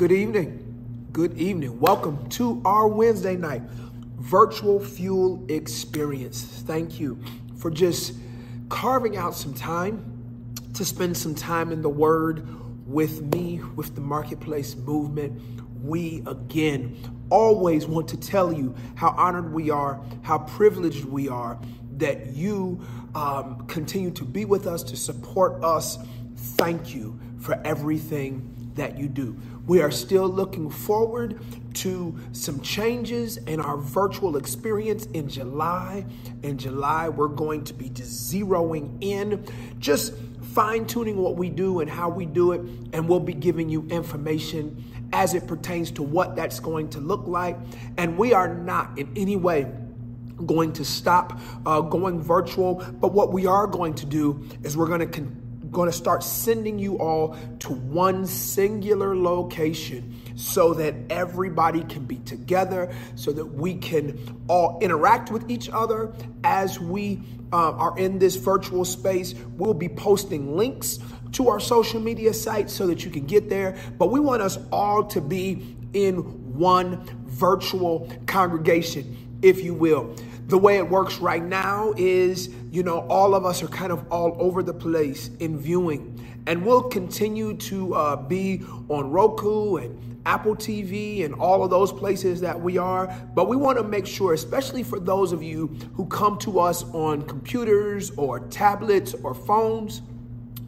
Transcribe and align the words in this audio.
Good 0.00 0.12
evening. 0.12 1.08
Good 1.12 1.36
evening. 1.36 1.78
Welcome 1.78 2.26
to 2.30 2.62
our 2.64 2.88
Wednesday 2.88 3.36
night 3.36 3.60
virtual 4.16 4.80
fuel 4.82 5.44
experience. 5.50 6.42
Thank 6.42 6.98
you 6.98 7.22
for 7.58 7.70
just 7.70 8.14
carving 8.70 9.18
out 9.18 9.34
some 9.34 9.52
time 9.52 10.54
to 10.72 10.86
spend 10.86 11.18
some 11.18 11.34
time 11.34 11.70
in 11.70 11.82
the 11.82 11.90
Word 11.90 12.48
with 12.88 13.20
me, 13.20 13.60
with 13.76 13.94
the 13.94 14.00
Marketplace 14.00 14.74
Movement. 14.74 15.38
We 15.84 16.22
again 16.26 16.96
always 17.28 17.84
want 17.84 18.08
to 18.08 18.16
tell 18.16 18.54
you 18.54 18.74
how 18.94 19.10
honored 19.18 19.52
we 19.52 19.68
are, 19.68 20.00
how 20.22 20.38
privileged 20.38 21.04
we 21.04 21.28
are 21.28 21.58
that 21.98 22.28
you 22.28 22.82
um, 23.14 23.66
continue 23.66 24.12
to 24.12 24.24
be 24.24 24.46
with 24.46 24.66
us, 24.66 24.82
to 24.84 24.96
support 24.96 25.62
us. 25.62 25.98
Thank 26.36 26.94
you 26.94 27.20
for 27.38 27.60
everything 27.66 28.72
that 28.76 28.98
you 28.98 29.08
do. 29.08 29.36
We 29.70 29.82
are 29.82 29.92
still 29.92 30.28
looking 30.28 30.68
forward 30.68 31.38
to 31.74 32.18
some 32.32 32.58
changes 32.58 33.36
in 33.36 33.60
our 33.60 33.76
virtual 33.76 34.36
experience 34.36 35.06
in 35.06 35.28
July. 35.28 36.06
In 36.42 36.58
July, 36.58 37.08
we're 37.08 37.28
going 37.28 37.62
to 37.62 37.74
be 37.74 37.88
zeroing 37.90 38.98
in, 39.00 39.46
just 39.78 40.14
fine 40.42 40.86
tuning 40.86 41.18
what 41.18 41.36
we 41.36 41.50
do 41.50 41.78
and 41.78 41.88
how 41.88 42.08
we 42.08 42.26
do 42.26 42.50
it, 42.50 42.62
and 42.92 43.08
we'll 43.08 43.20
be 43.20 43.32
giving 43.32 43.68
you 43.68 43.86
information 43.90 44.82
as 45.12 45.34
it 45.34 45.46
pertains 45.46 45.92
to 45.92 46.02
what 46.02 46.34
that's 46.34 46.58
going 46.58 46.88
to 46.88 46.98
look 46.98 47.28
like. 47.28 47.56
And 47.96 48.18
we 48.18 48.32
are 48.32 48.52
not 48.52 48.98
in 48.98 49.12
any 49.14 49.36
way 49.36 49.72
going 50.46 50.72
to 50.72 50.84
stop 50.84 51.38
uh, 51.64 51.80
going 51.80 52.20
virtual, 52.20 52.84
but 53.00 53.12
what 53.12 53.32
we 53.32 53.46
are 53.46 53.68
going 53.68 53.94
to 53.94 54.06
do 54.06 54.44
is 54.64 54.76
we're 54.76 54.88
going 54.88 54.98
to 54.98 55.06
continue 55.06 55.49
going 55.70 55.90
to 55.90 55.96
start 55.96 56.22
sending 56.22 56.78
you 56.78 56.98
all 56.98 57.36
to 57.60 57.72
one 57.72 58.26
singular 58.26 59.16
location 59.16 60.16
so 60.36 60.74
that 60.74 60.94
everybody 61.10 61.84
can 61.84 62.04
be 62.04 62.16
together, 62.18 62.92
so 63.14 63.32
that 63.32 63.44
we 63.44 63.74
can 63.74 64.42
all 64.48 64.78
interact 64.80 65.30
with 65.30 65.50
each 65.50 65.68
other 65.70 66.12
as 66.44 66.80
we 66.80 67.20
uh, 67.52 67.72
are 67.72 67.98
in 67.98 68.18
this 68.18 68.36
virtual 68.36 68.84
space. 68.84 69.34
We'll 69.56 69.74
be 69.74 69.88
posting 69.88 70.56
links 70.56 70.98
to 71.32 71.48
our 71.48 71.60
social 71.60 72.00
media 72.00 72.32
sites 72.34 72.72
so 72.72 72.86
that 72.86 73.04
you 73.04 73.10
can 73.10 73.26
get 73.26 73.48
there. 73.48 73.76
But 73.98 74.06
we 74.06 74.20
want 74.20 74.42
us 74.42 74.58
all 74.72 75.04
to 75.04 75.20
be 75.20 75.76
in 75.92 76.18
one 76.58 77.04
virtual 77.26 78.10
congregation, 78.26 79.38
if 79.42 79.62
you 79.62 79.74
will 79.74 80.16
the 80.50 80.58
way 80.58 80.78
it 80.78 80.90
works 80.90 81.18
right 81.18 81.42
now 81.42 81.94
is, 81.96 82.48
you 82.72 82.82
know, 82.82 83.06
all 83.08 83.36
of 83.36 83.46
us 83.46 83.62
are 83.62 83.68
kind 83.68 83.92
of 83.92 84.10
all 84.10 84.36
over 84.40 84.64
the 84.64 84.74
place 84.74 85.30
in 85.38 85.56
viewing. 85.56 86.16
And 86.46 86.66
we'll 86.66 86.82
continue 86.82 87.56
to 87.56 87.94
uh, 87.94 88.16
be 88.16 88.64
on 88.88 89.12
Roku 89.12 89.76
and 89.76 90.20
Apple 90.26 90.56
TV 90.56 91.24
and 91.24 91.34
all 91.34 91.62
of 91.62 91.70
those 91.70 91.92
places 91.92 92.40
that 92.40 92.60
we 92.60 92.78
are. 92.78 93.06
But 93.32 93.48
we 93.48 93.56
want 93.56 93.78
to 93.78 93.84
make 93.84 94.08
sure, 94.08 94.34
especially 94.34 94.82
for 94.82 94.98
those 94.98 95.32
of 95.32 95.40
you 95.40 95.68
who 95.94 96.06
come 96.06 96.36
to 96.38 96.58
us 96.58 96.82
on 96.92 97.22
computers 97.22 98.10
or 98.16 98.40
tablets 98.40 99.14
or 99.22 99.34
phones, 99.34 100.02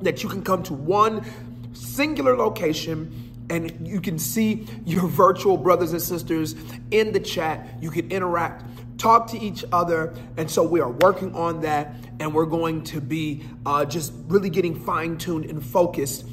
that 0.01 0.23
you 0.23 0.29
can 0.29 0.43
come 0.43 0.63
to 0.63 0.75
one 0.75 1.25
singular 1.73 2.37
location 2.37 3.33
and 3.51 3.87
you 3.87 4.01
can 4.01 4.19
see 4.19 4.67
your 4.87 5.09
virtual 5.09 5.57
brothers 5.57 5.93
and 5.93 6.01
sisters 6.01 6.55
in 6.93 7.13
the 7.13 7.21
chat. 7.21 7.67
You 7.81 7.91
can 7.91 8.11
interact 8.11 8.65
talk 8.99 9.29
to 9.29 9.39
each 9.39 9.65
other. 9.73 10.15
And 10.37 10.51
so 10.51 10.63
we 10.63 10.81
are 10.81 10.91
working 10.91 11.35
on 11.35 11.61
that. 11.63 11.95
And 12.21 12.35
we're 12.35 12.47
going 12.47 12.85
to 12.85 13.01
be 13.01 13.43
uh, 13.67 13.85
just 13.85 14.13
really 14.29 14.51
getting 14.51 14.79
fine 14.79 15.19
tuned 15.19 15.47
and 15.47 15.65
focused 15.65 16.25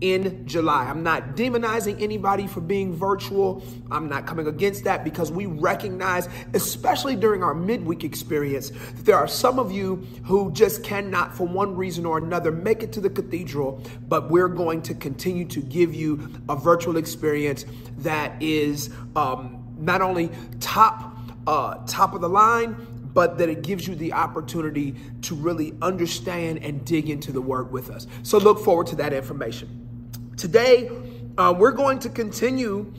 in 0.00 0.46
July. 0.46 0.84
I'm 0.84 1.02
not 1.02 1.36
demonizing 1.36 2.00
anybody 2.00 2.46
for 2.46 2.60
being 2.60 2.94
virtual. 2.94 3.62
I'm 3.90 4.08
not 4.08 4.26
coming 4.26 4.46
against 4.46 4.84
that 4.84 5.04
because 5.04 5.32
we 5.32 5.46
recognize, 5.46 6.28
especially 6.54 7.16
during 7.16 7.42
our 7.42 7.54
midweek 7.54 8.04
experience, 8.04 8.70
that 8.70 9.04
there 9.04 9.16
are 9.16 9.28
some 9.28 9.58
of 9.58 9.72
you 9.72 10.06
who 10.24 10.52
just 10.52 10.84
cannot, 10.84 11.34
for 11.34 11.46
one 11.46 11.74
reason 11.76 12.06
or 12.06 12.18
another, 12.18 12.52
make 12.52 12.82
it 12.82 12.92
to 12.92 13.00
the 13.00 13.10
cathedral. 13.10 13.82
But 14.08 14.30
we're 14.30 14.48
going 14.48 14.82
to 14.82 14.94
continue 14.94 15.44
to 15.46 15.60
give 15.60 15.94
you 15.94 16.30
a 16.48 16.56
virtual 16.56 16.96
experience 16.96 17.64
that 17.98 18.40
is 18.40 18.90
um, 19.16 19.64
not 19.78 20.00
only 20.00 20.30
top 20.60 21.17
uh, 21.48 21.82
top 21.86 22.12
of 22.12 22.20
the 22.20 22.28
line, 22.28 22.76
but 23.14 23.38
that 23.38 23.48
it 23.48 23.62
gives 23.62 23.88
you 23.88 23.94
the 23.94 24.12
opportunity 24.12 24.94
to 25.22 25.34
really 25.34 25.72
understand 25.80 26.62
and 26.62 26.84
dig 26.84 27.08
into 27.08 27.32
the 27.32 27.40
word 27.40 27.72
with 27.72 27.88
us. 27.88 28.06
So 28.22 28.36
look 28.36 28.62
forward 28.62 28.86
to 28.88 28.96
that 28.96 29.14
information. 29.14 30.28
Today, 30.36 30.90
uh, 31.38 31.54
we're 31.56 31.72
going 31.72 32.00
to 32.00 32.10
continue 32.10 32.92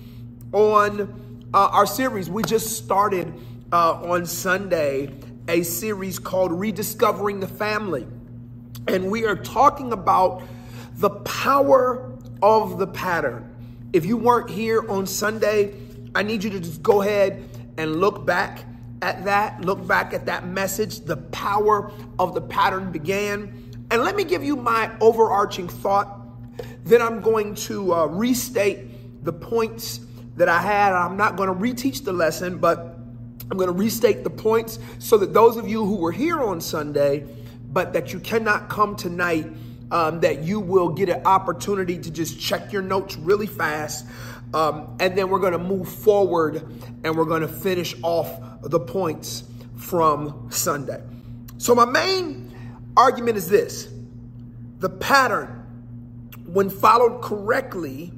on 0.51 1.47
uh, 1.53 1.67
our 1.67 1.85
series. 1.85 2.27
We 2.27 2.41
just 2.41 2.75
started 2.83 3.31
uh, 3.71 4.01
on 4.01 4.25
Sunday 4.25 5.13
a 5.47 5.61
series 5.61 6.17
called 6.17 6.51
Rediscovering 6.51 7.39
the 7.39 7.47
Family. 7.47 8.07
And 8.87 9.11
we 9.11 9.27
are 9.27 9.35
talking 9.35 9.93
about 9.93 10.41
the 10.95 11.11
power 11.11 12.17
of 12.41 12.79
the 12.79 12.87
pattern. 12.87 13.45
If 13.93 14.07
you 14.07 14.17
weren't 14.17 14.49
here 14.49 14.89
on 14.89 15.05
Sunday, 15.05 15.75
I 16.15 16.23
need 16.23 16.43
you 16.43 16.49
to 16.49 16.59
just 16.59 16.81
go 16.81 17.03
ahead 17.03 17.45
and 17.79 18.01
look 18.01 18.25
back 18.25 18.65
at 19.01 19.23
that, 19.23 19.61
look 19.61 19.87
back 19.87 20.13
at 20.13 20.25
that 20.25 20.45
message, 20.45 20.99
the 20.99 21.15
power 21.15 21.93
of 22.19 22.33
the 22.33 22.41
pattern 22.41 22.91
began. 22.91 23.71
And 23.89 24.03
let 24.03 24.17
me 24.17 24.25
give 24.25 24.43
you 24.43 24.57
my 24.57 24.91
overarching 24.99 25.69
thought. 25.69 26.19
Then 26.83 27.01
I'm 27.01 27.21
going 27.21 27.55
to 27.55 27.93
uh, 27.93 28.05
restate 28.07 29.23
the 29.23 29.31
points 29.31 30.01
that 30.35 30.49
I 30.49 30.61
had. 30.61 30.91
I'm 30.91 31.15
not 31.15 31.37
going 31.37 31.47
to 31.47 31.55
reteach 31.55 32.03
the 32.03 32.11
lesson, 32.11 32.57
but 32.57 32.97
I'm 33.49 33.57
going 33.57 33.71
to 33.71 33.79
restate 33.79 34.25
the 34.25 34.29
points 34.29 34.77
so 34.99 35.17
that 35.17 35.33
those 35.33 35.55
of 35.55 35.65
you 35.65 35.85
who 35.85 35.95
were 35.95 36.11
here 36.11 36.41
on 36.41 36.59
Sunday, 36.59 37.25
but 37.71 37.93
that 37.93 38.11
you 38.11 38.19
cannot 38.19 38.67
come 38.67 38.97
tonight, 38.97 39.47
um, 39.91 40.19
that 40.19 40.43
you 40.43 40.59
will 40.59 40.89
get 40.89 41.07
an 41.07 41.25
opportunity 41.25 41.97
to 41.97 42.11
just 42.11 42.39
check 42.41 42.73
your 42.73 42.81
notes 42.81 43.15
really 43.15 43.47
fast 43.47 44.05
um, 44.53 44.95
and 44.99 45.17
then 45.17 45.29
we're 45.29 45.39
going 45.39 45.53
to 45.53 45.59
move 45.59 45.87
forward 45.87 46.65
and 47.03 47.15
we're 47.15 47.25
going 47.25 47.41
to 47.41 47.47
finish 47.47 47.95
off 48.01 48.39
the 48.61 48.79
points 48.79 49.43
from 49.75 50.47
Sunday. 50.51 51.01
So, 51.57 51.75
my 51.75 51.85
main 51.85 52.53
argument 52.97 53.37
is 53.37 53.49
this 53.49 53.89
the 54.79 54.89
pattern, 54.89 55.47
when 56.45 56.69
followed 56.69 57.21
correctly, 57.21 58.11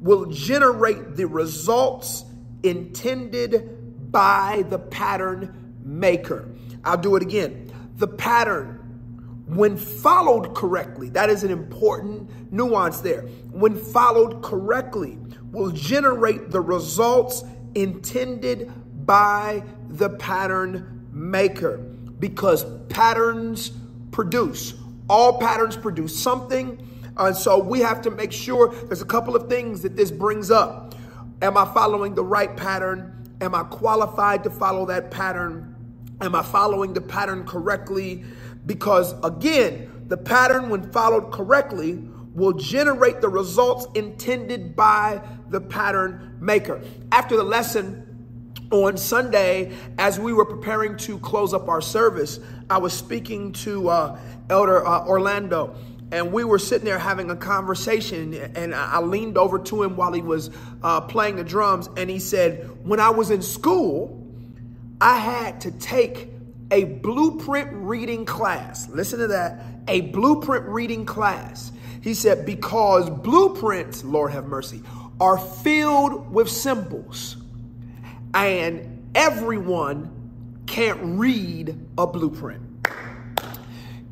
will 0.00 0.26
generate 0.26 1.16
the 1.16 1.26
results 1.26 2.24
intended 2.62 4.10
by 4.12 4.64
the 4.68 4.78
pattern 4.78 5.74
maker. 5.84 6.48
I'll 6.84 6.96
do 6.96 7.16
it 7.16 7.22
again. 7.22 7.72
The 7.96 8.08
pattern, 8.08 8.76
when 9.46 9.76
followed 9.76 10.54
correctly, 10.54 11.10
that 11.10 11.30
is 11.30 11.44
an 11.44 11.50
important 11.50 12.52
nuance 12.52 13.00
there. 13.00 13.22
When 13.52 13.76
followed 13.76 14.42
correctly, 14.42 15.18
will 15.52 15.70
generate 15.70 16.50
the 16.50 16.60
results 16.60 17.44
intended 17.74 18.72
by 19.06 19.62
the 19.88 20.10
pattern 20.10 21.08
maker 21.12 21.78
because 22.18 22.64
patterns 22.88 23.72
produce. 24.12 24.74
All 25.08 25.38
patterns 25.38 25.76
produce 25.76 26.16
something. 26.20 26.86
And 27.16 27.36
so 27.36 27.58
we 27.58 27.80
have 27.80 28.02
to 28.02 28.10
make 28.10 28.32
sure 28.32 28.72
there's 28.86 29.02
a 29.02 29.06
couple 29.06 29.34
of 29.34 29.48
things 29.48 29.82
that 29.82 29.96
this 29.96 30.10
brings 30.10 30.50
up. 30.50 30.94
Am 31.42 31.56
I 31.56 31.64
following 31.72 32.14
the 32.14 32.24
right 32.24 32.56
pattern? 32.56 33.28
Am 33.40 33.54
I 33.54 33.64
qualified 33.64 34.44
to 34.44 34.50
follow 34.50 34.86
that 34.86 35.10
pattern? 35.10 35.74
Am 36.20 36.34
I 36.34 36.42
following 36.42 36.92
the 36.92 37.00
pattern 37.00 37.44
correctly? 37.44 38.24
Because 38.66 39.14
again, 39.24 40.04
the 40.06 40.16
pattern, 40.16 40.68
when 40.68 40.90
followed 40.92 41.32
correctly, 41.32 42.04
will 42.34 42.52
generate 42.52 43.20
the 43.20 43.28
results 43.28 43.86
intended 43.94 44.76
by 44.76 45.20
the 45.48 45.60
pattern 45.60 46.36
maker. 46.40 46.80
After 47.10 47.36
the 47.36 47.44
lesson, 47.44 48.06
on 48.70 48.96
Sunday, 48.96 49.76
as 49.98 50.18
we 50.18 50.32
were 50.32 50.44
preparing 50.44 50.96
to 50.98 51.18
close 51.18 51.52
up 51.52 51.68
our 51.68 51.80
service, 51.80 52.38
I 52.68 52.78
was 52.78 52.92
speaking 52.92 53.52
to 53.52 53.88
uh, 53.88 54.18
Elder 54.48 54.86
uh, 54.86 55.06
Orlando, 55.06 55.74
and 56.12 56.32
we 56.32 56.44
were 56.44 56.58
sitting 56.58 56.84
there 56.84 56.98
having 56.98 57.30
a 57.30 57.36
conversation. 57.36 58.34
And 58.34 58.74
I 58.74 59.00
leaned 59.00 59.36
over 59.36 59.58
to 59.58 59.82
him 59.82 59.96
while 59.96 60.12
he 60.12 60.22
was 60.22 60.50
uh, 60.82 61.00
playing 61.00 61.36
the 61.36 61.44
drums, 61.44 61.88
and 61.96 62.08
he 62.08 62.20
said, 62.20 62.70
When 62.84 63.00
I 63.00 63.10
was 63.10 63.30
in 63.30 63.42
school, 63.42 64.16
I 65.00 65.18
had 65.18 65.60
to 65.62 65.72
take 65.72 66.28
a 66.70 66.84
blueprint 66.84 67.70
reading 67.72 68.24
class. 68.24 68.88
Listen 68.88 69.18
to 69.18 69.26
that 69.28 69.64
a 69.88 70.02
blueprint 70.02 70.66
reading 70.66 71.04
class. 71.04 71.72
He 72.00 72.14
said, 72.14 72.46
Because 72.46 73.10
blueprints, 73.10 74.04
Lord 74.04 74.32
have 74.32 74.46
mercy, 74.46 74.82
are 75.20 75.38
filled 75.38 76.32
with 76.32 76.48
symbols, 76.48 77.36
and 78.32 79.10
everyone 79.14 80.62
can't 80.66 80.98
read 81.02 81.78
a 81.98 82.06
blueprint. 82.06 82.62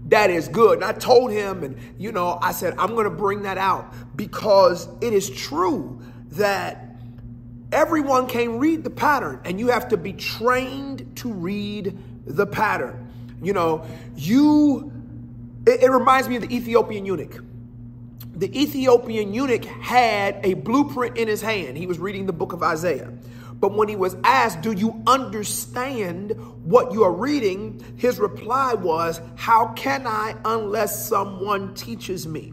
That 0.08 0.30
is 0.30 0.48
good. 0.48 0.76
And 0.76 0.84
I 0.84 0.92
told 0.92 1.30
him, 1.30 1.62
and 1.62 1.78
you 1.98 2.12
know, 2.12 2.38
I 2.40 2.52
said, 2.52 2.74
I'm 2.78 2.94
going 2.94 3.04
to 3.04 3.10
bring 3.10 3.42
that 3.42 3.58
out 3.58 3.92
because 4.16 4.88
it 5.02 5.12
is 5.12 5.28
true 5.30 6.02
that 6.32 6.96
everyone 7.72 8.26
can 8.26 8.58
read 8.58 8.84
the 8.84 8.90
pattern 8.90 9.40
and 9.44 9.60
you 9.60 9.68
have 9.68 9.88
to 9.88 9.96
be 9.96 10.14
trained 10.14 11.16
to 11.16 11.30
read 11.30 11.96
the 12.26 12.46
pattern. 12.46 13.12
You 13.42 13.52
know, 13.52 13.86
you, 14.16 14.90
it, 15.66 15.82
it 15.82 15.90
reminds 15.90 16.28
me 16.28 16.36
of 16.36 16.42
the 16.42 16.54
Ethiopian 16.54 17.04
eunuch 17.04 17.44
the 18.38 18.56
Ethiopian 18.56 19.34
eunuch 19.34 19.64
had 19.64 20.38
a 20.44 20.54
blueprint 20.54 21.18
in 21.18 21.26
his 21.26 21.42
hand. 21.42 21.76
He 21.76 21.88
was 21.88 21.98
reading 21.98 22.26
the 22.26 22.32
book 22.32 22.52
of 22.52 22.62
Isaiah. 22.62 23.12
But 23.60 23.74
when 23.74 23.88
he 23.88 23.96
was 23.96 24.16
asked, 24.22 24.60
Do 24.60 24.70
you 24.70 25.02
understand 25.08 26.30
what 26.62 26.92
you 26.92 27.02
are 27.02 27.12
reading? 27.12 27.84
His 27.96 28.20
reply 28.20 28.74
was, 28.74 29.20
How 29.34 29.72
can 29.72 30.06
I 30.06 30.36
unless 30.44 31.08
someone 31.08 31.74
teaches 31.74 32.28
me? 32.28 32.52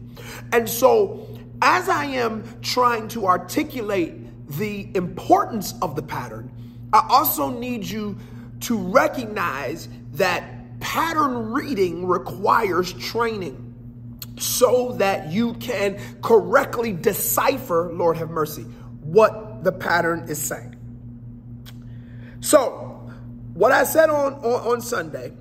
And 0.52 0.68
so, 0.68 1.28
as 1.62 1.88
I 1.88 2.06
am 2.06 2.42
trying 2.62 3.06
to 3.08 3.26
articulate 3.26 4.14
the 4.58 4.88
importance 4.96 5.74
of 5.82 5.94
the 5.94 6.02
pattern, 6.02 6.50
I 6.92 7.06
also 7.08 7.50
need 7.50 7.84
you 7.84 8.18
to 8.62 8.76
recognize 8.76 9.88
that 10.14 10.80
pattern 10.80 11.52
reading 11.52 12.06
requires 12.06 12.92
training 12.94 13.65
so 14.38 14.92
that 14.98 15.32
you 15.32 15.54
can 15.54 15.98
correctly 16.22 16.92
decipher, 16.92 17.90
Lord 17.92 18.16
have 18.16 18.30
mercy, 18.30 18.62
what 19.02 19.64
the 19.64 19.72
pattern 19.72 20.26
is 20.28 20.40
saying. 20.40 20.76
So, 22.40 23.10
what 23.54 23.72
I 23.72 23.84
said 23.84 24.10
on, 24.10 24.34
on, 24.34 24.72
on 24.72 24.80
Sunday, 24.80 25.32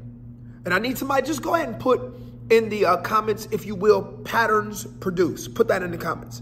and 0.63 0.74
I 0.74 0.80
need 0.80 0.97
somebody 0.97 1.27
just 1.27 1.42
go 1.42 1.53
ahead 1.56 1.68
and 1.68 1.80
put 1.80 2.01
in 2.50 2.69
the 2.69 2.86
uh, 2.86 2.97
comments, 2.97 3.47
if 3.51 3.65
you 3.65 3.75
will, 3.75 4.03
patterns 4.24 4.86
produce. 5.00 5.47
Put 5.47 5.68
that 5.68 5.83
in 5.83 5.92
the 5.92 5.97
comments. 5.97 6.42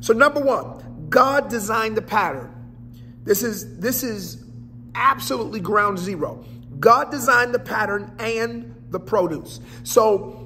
So, 0.00 0.12
number 0.12 0.40
one, 0.40 1.08
God 1.08 1.48
designed 1.48 1.96
the 1.96 2.02
pattern. 2.02 2.52
This 3.24 3.42
is 3.42 3.78
this 3.78 4.02
is 4.02 4.44
absolutely 4.94 5.60
ground 5.60 5.98
zero. 5.98 6.44
God 6.80 7.10
designed 7.10 7.54
the 7.54 7.58
pattern 7.58 8.14
and 8.18 8.74
the 8.90 9.00
produce. 9.00 9.60
So 9.84 10.41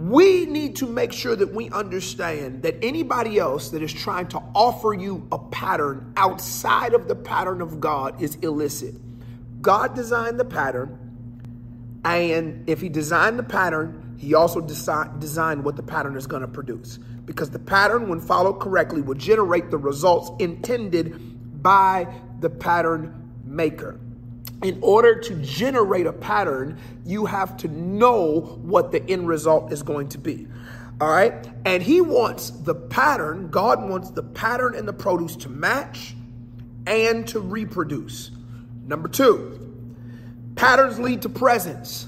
we 0.00 0.46
need 0.46 0.76
to 0.76 0.86
make 0.86 1.12
sure 1.12 1.36
that 1.36 1.52
we 1.52 1.68
understand 1.70 2.62
that 2.62 2.76
anybody 2.82 3.38
else 3.38 3.68
that 3.70 3.82
is 3.82 3.92
trying 3.92 4.26
to 4.28 4.38
offer 4.54 4.94
you 4.94 5.26
a 5.30 5.38
pattern 5.38 6.12
outside 6.16 6.94
of 6.94 7.06
the 7.06 7.14
pattern 7.14 7.60
of 7.60 7.80
God 7.80 8.20
is 8.22 8.36
illicit. 8.36 8.94
God 9.60 9.94
designed 9.94 10.40
the 10.40 10.44
pattern, 10.44 10.98
and 12.04 12.66
if 12.66 12.80
He 12.80 12.88
designed 12.88 13.38
the 13.38 13.42
pattern, 13.42 14.16
He 14.18 14.32
also 14.34 14.62
desi- 14.62 15.20
designed 15.20 15.64
what 15.64 15.76
the 15.76 15.82
pattern 15.82 16.16
is 16.16 16.26
going 16.26 16.42
to 16.42 16.48
produce. 16.48 16.98
Because 17.26 17.50
the 17.50 17.58
pattern, 17.58 18.08
when 18.08 18.20
followed 18.20 18.54
correctly, 18.54 19.02
will 19.02 19.14
generate 19.14 19.70
the 19.70 19.78
results 19.78 20.30
intended 20.42 21.62
by 21.62 22.08
the 22.40 22.48
pattern 22.48 23.30
maker 23.44 24.00
in 24.62 24.78
order 24.82 25.18
to 25.18 25.34
generate 25.36 26.06
a 26.06 26.12
pattern, 26.12 26.78
you 27.04 27.26
have 27.26 27.56
to 27.58 27.68
know 27.68 28.58
what 28.62 28.92
the 28.92 29.02
end 29.10 29.26
result 29.26 29.72
is 29.72 29.82
going 29.82 30.08
to 30.10 30.18
be. 30.18 30.46
All 31.00 31.08
right. 31.08 31.32
And 31.64 31.82
he 31.82 32.00
wants 32.00 32.50
the 32.50 32.74
pattern, 32.74 33.48
God 33.48 33.88
wants 33.88 34.10
the 34.10 34.22
pattern 34.22 34.74
and 34.74 34.86
the 34.86 34.92
produce 34.92 35.34
to 35.36 35.48
match 35.48 36.14
and 36.86 37.26
to 37.28 37.40
reproduce. 37.40 38.30
Number 38.86 39.08
two, 39.08 39.74
patterns 40.56 40.98
lead 40.98 41.22
to 41.22 41.28
presence. 41.28 42.06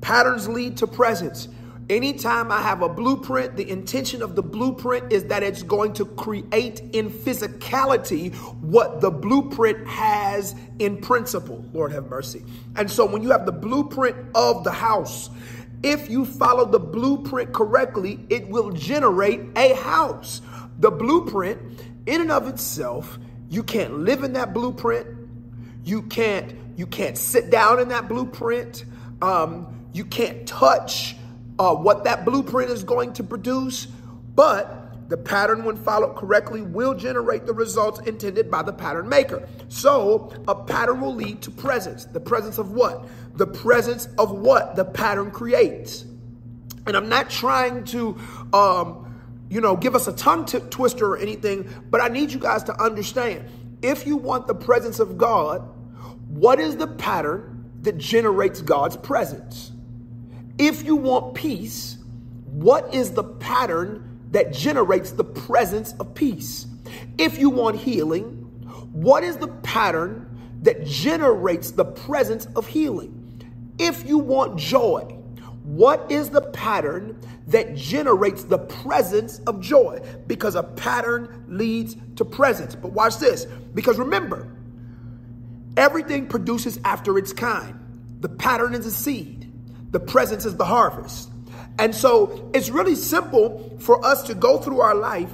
Patterns 0.00 0.48
lead 0.48 0.78
to 0.78 0.86
presence. 0.86 1.48
Anytime 1.90 2.52
I 2.52 2.62
have 2.62 2.82
a 2.82 2.88
blueprint, 2.88 3.56
the 3.56 3.68
intention 3.68 4.22
of 4.22 4.36
the 4.36 4.44
blueprint 4.44 5.12
is 5.12 5.24
that 5.24 5.42
it's 5.42 5.64
going 5.64 5.92
to 5.94 6.04
create 6.04 6.78
in 6.92 7.10
physicality 7.10 8.32
what 8.60 9.00
the 9.00 9.10
blueprint 9.10 9.88
has 9.88 10.54
in 10.78 10.98
principle. 10.98 11.64
Lord 11.72 11.90
have 11.90 12.08
mercy. 12.08 12.44
And 12.76 12.88
so 12.88 13.04
when 13.04 13.24
you 13.24 13.30
have 13.30 13.44
the 13.44 13.50
blueprint 13.50 14.16
of 14.36 14.62
the 14.62 14.70
house, 14.70 15.30
if 15.82 16.08
you 16.08 16.24
follow 16.24 16.64
the 16.64 16.78
blueprint 16.78 17.52
correctly, 17.52 18.24
it 18.30 18.48
will 18.48 18.70
generate 18.70 19.40
a 19.56 19.74
house. 19.74 20.42
The 20.78 20.92
blueprint, 20.92 21.60
in 22.06 22.20
and 22.20 22.30
of 22.30 22.46
itself, 22.46 23.18
you 23.48 23.64
can't 23.64 23.98
live 23.98 24.22
in 24.22 24.34
that 24.34 24.54
blueprint. 24.54 25.08
You 25.84 26.02
can't 26.02 26.54
you 26.76 26.86
can't 26.86 27.18
sit 27.18 27.50
down 27.50 27.80
in 27.80 27.88
that 27.88 28.08
blueprint. 28.08 28.84
Um, 29.20 29.88
you 29.92 30.04
can't 30.04 30.46
touch 30.46 31.16
uh, 31.60 31.74
what 31.74 32.04
that 32.04 32.24
blueprint 32.24 32.70
is 32.70 32.82
going 32.82 33.12
to 33.12 33.22
produce, 33.22 33.84
but 34.34 35.08
the 35.10 35.16
pattern, 35.18 35.64
when 35.64 35.76
followed 35.76 36.16
correctly, 36.16 36.62
will 36.62 36.94
generate 36.94 37.44
the 37.44 37.52
results 37.52 38.00
intended 38.06 38.50
by 38.50 38.62
the 38.62 38.72
pattern 38.72 39.10
maker. 39.10 39.46
So 39.68 40.32
a 40.48 40.54
pattern 40.54 41.02
will 41.02 41.14
lead 41.14 41.42
to 41.42 41.50
presence. 41.50 42.06
The 42.06 42.20
presence 42.20 42.56
of 42.56 42.70
what? 42.70 43.06
The 43.36 43.46
presence 43.46 44.08
of 44.16 44.30
what 44.30 44.74
the 44.74 44.86
pattern 44.86 45.30
creates. 45.30 46.06
And 46.86 46.96
I'm 46.96 47.10
not 47.10 47.28
trying 47.28 47.84
to, 47.86 48.18
um, 48.54 49.14
you 49.50 49.60
know, 49.60 49.76
give 49.76 49.94
us 49.94 50.08
a 50.08 50.14
tongue 50.14 50.46
twister 50.46 51.12
or 51.12 51.18
anything, 51.18 51.68
but 51.90 52.00
I 52.00 52.08
need 52.08 52.32
you 52.32 52.38
guys 52.38 52.62
to 52.64 52.82
understand 52.82 53.44
if 53.82 54.06
you 54.06 54.16
want 54.16 54.46
the 54.46 54.54
presence 54.54 54.98
of 54.98 55.18
God, 55.18 55.60
what 56.28 56.58
is 56.58 56.78
the 56.78 56.86
pattern 56.86 57.70
that 57.82 57.98
generates 57.98 58.62
God's 58.62 58.96
presence? 58.96 59.72
If 60.60 60.84
you 60.84 60.94
want 60.94 61.32
peace, 61.32 61.96
what 62.44 62.92
is 62.92 63.12
the 63.12 63.24
pattern 63.24 64.20
that 64.30 64.52
generates 64.52 65.10
the 65.10 65.24
presence 65.24 65.94
of 65.94 66.14
peace? 66.14 66.66
If 67.16 67.38
you 67.38 67.48
want 67.48 67.76
healing, 67.76 68.26
what 68.92 69.24
is 69.24 69.38
the 69.38 69.48
pattern 69.48 70.38
that 70.60 70.84
generates 70.84 71.70
the 71.70 71.86
presence 71.86 72.44
of 72.56 72.66
healing? 72.66 73.42
If 73.78 74.06
you 74.06 74.18
want 74.18 74.58
joy, 74.58 75.00
what 75.62 76.12
is 76.12 76.28
the 76.28 76.42
pattern 76.42 77.18
that 77.46 77.74
generates 77.74 78.44
the 78.44 78.58
presence 78.58 79.38
of 79.46 79.62
joy? 79.62 80.02
Because 80.26 80.56
a 80.56 80.62
pattern 80.62 81.42
leads 81.48 81.96
to 82.16 82.24
presence. 82.26 82.74
But 82.74 82.92
watch 82.92 83.16
this, 83.16 83.46
because 83.72 83.98
remember, 83.98 84.46
everything 85.78 86.26
produces 86.26 86.78
after 86.84 87.16
its 87.16 87.32
kind. 87.32 87.80
The 88.20 88.28
pattern 88.28 88.74
is 88.74 88.84
a 88.84 88.90
seed. 88.90 89.49
The 89.90 90.00
presence 90.00 90.44
is 90.44 90.56
the 90.56 90.64
harvest. 90.64 91.30
And 91.78 91.94
so 91.94 92.50
it's 92.54 92.70
really 92.70 92.94
simple 92.94 93.76
for 93.80 94.04
us 94.04 94.24
to 94.24 94.34
go 94.34 94.58
through 94.58 94.80
our 94.80 94.94
life 94.94 95.32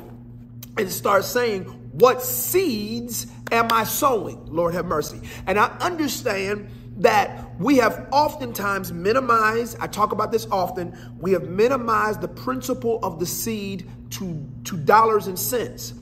and 0.79 0.91
start 0.91 1.25
saying, 1.25 1.64
What 1.93 2.23
seeds 2.23 3.27
am 3.51 3.69
I 3.72 3.84
sowing? 3.84 4.46
Lord 4.46 4.75
have 4.75 4.86
mercy. 4.86 5.20
And 5.46 5.58
I 5.58 5.67
understand 5.81 6.69
that 6.98 7.58
we 7.58 7.77
have 7.77 8.06
oftentimes 8.10 8.93
minimized, 8.93 9.77
I 9.81 9.86
talk 9.86 10.13
about 10.13 10.32
this 10.32 10.46
often, 10.51 10.96
we 11.19 11.32
have 11.32 11.48
minimized 11.48 12.20
the 12.20 12.29
principle 12.29 12.98
of 13.03 13.19
the 13.19 13.27
seed 13.27 13.91
to, 14.10 14.46
to 14.65 14.77
dollars 14.77 15.27
and 15.27 15.39
cents. 15.39 15.93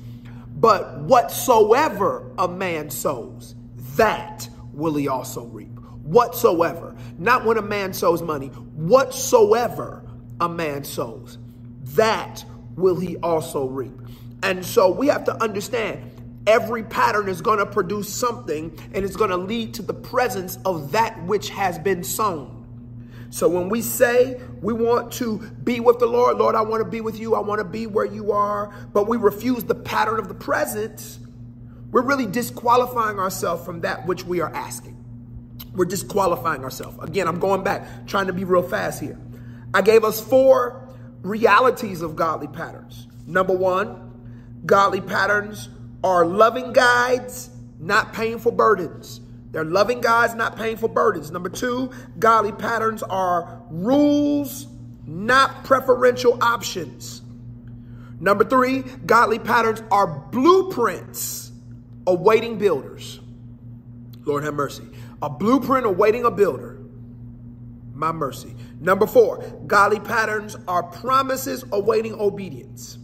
But 0.57 1.01
whatsoever 1.01 2.31
a 2.39 2.47
man 2.47 2.91
sows, 2.91 3.57
that 3.97 4.49
will 4.73 4.95
he 4.95 5.09
also 5.09 5.45
reap 5.47 5.74
whatsoever. 6.05 6.95
Not 7.19 7.45
when 7.45 7.57
a 7.57 7.63
man 7.63 7.93
sows 7.93 8.23
money, 8.23 8.49
whatsoever 8.49 10.05
a 10.41 10.49
man 10.49 10.85
sows, 10.85 11.39
that 11.95 12.45
will 12.77 12.99
he 12.99 13.17
also 13.19 13.67
reap. 13.67 13.93
And 14.43 14.65
so 14.65 14.91
we 14.91 15.07
have 15.09 15.25
to 15.25 15.43
understand 15.43 16.11
every 16.47 16.83
pattern 16.83 17.29
is 17.29 17.41
going 17.41 17.59
to 17.59 17.67
produce 17.67 18.13
something 18.13 18.79
and 18.93 19.05
it's 19.05 19.17
going 19.17 19.31
to 19.31 19.37
lead 19.37 19.75
to 19.75 19.83
the 19.83 19.95
presence 19.95 20.59
of 20.65 20.93
that 20.93 21.23
which 21.25 21.49
has 21.51 21.79
been 21.79 22.05
sown. 22.05 22.61
So 23.31 23.49
when 23.49 23.69
we 23.69 23.83
say 23.83 24.41
we 24.61 24.73
want 24.73 25.13
to 25.15 25.39
be 25.39 25.81
with 25.81 25.99
the 25.99 26.07
Lord, 26.07 26.37
Lord, 26.37 26.55
I 26.55 26.61
want 26.61 26.85
to 26.85 26.89
be 26.89 27.01
with 27.01 27.19
you, 27.19 27.35
I 27.35 27.41
want 27.41 27.59
to 27.59 27.65
be 27.65 27.87
where 27.87 28.05
you 28.05 28.33
are, 28.33 28.73
but 28.93 29.09
we 29.09 29.17
refuse 29.17 29.65
the 29.65 29.75
pattern 29.75 30.21
of 30.21 30.29
the 30.29 30.35
presence, 30.35 31.19
we're 31.91 32.03
really 32.03 32.27
disqualifying 32.27 33.19
ourselves 33.19 33.65
from 33.65 33.81
that 33.81 34.07
which 34.07 34.25
we 34.25 34.41
are 34.41 34.55
asking 34.55 35.04
we're 35.75 35.85
disqualifying 35.85 36.65
ourselves. 36.65 36.99
Again, 37.03 37.29
I'm 37.29 37.39
going 37.39 37.65
back, 37.65 38.07
trying 38.07 38.27
to 38.29 38.33
be 38.33 38.45
real 38.45 38.63
fast 38.63 39.01
here. 39.01 39.19
I 39.73 39.83
gave 39.83 40.05
us 40.05 40.21
four 40.21 40.89
realities 41.23 42.03
of 42.03 42.17
godly 42.17 42.49
patterns. 42.49 43.09
Number 43.27 43.55
one, 43.55 44.61
godly 44.67 45.01
patterns 45.01 45.69
are 46.03 46.25
loving 46.25 46.73
guides, 46.73 47.51
not 47.81 48.13
painful 48.13 48.53
burdens. 48.53 49.21
They're 49.51 49.65
loving 49.65 50.01
guides, 50.01 50.35
not 50.35 50.57
painful 50.57 50.89
burdens. 50.89 51.31
Number 51.31 51.49
two, 51.49 51.91
godly 52.19 52.53
patterns 52.53 53.03
are 53.03 53.63
rules, 53.71 54.67
not 55.07 55.65
preferential 55.65 56.43
options. 56.43 57.23
Number 58.21 58.45
three, 58.45 58.83
godly 59.07 59.39
patterns 59.39 59.83
are 59.91 60.07
blueprints 60.07 61.53
awaiting 62.07 62.59
builders. 62.59 63.21
Lord 64.25 64.45
have 64.45 64.55
mercy. 64.55 64.85
A 65.23 65.31
blueprint 65.31 65.87
awaiting 65.87 66.25
a 66.25 66.31
builder. 66.31 66.81
My 67.93 68.13
mercy. 68.13 68.55
Number 68.81 69.07
four, 69.07 69.39
godly 69.67 70.01
patterns 70.01 70.57
are 70.67 70.83
promises 70.83 71.65
awaiting 71.73 72.15
obedience. 72.15 72.99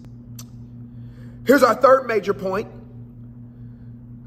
Here's 1.47 1.62
our 1.62 1.75
third 1.75 2.07
major 2.07 2.35
point. 2.35 2.69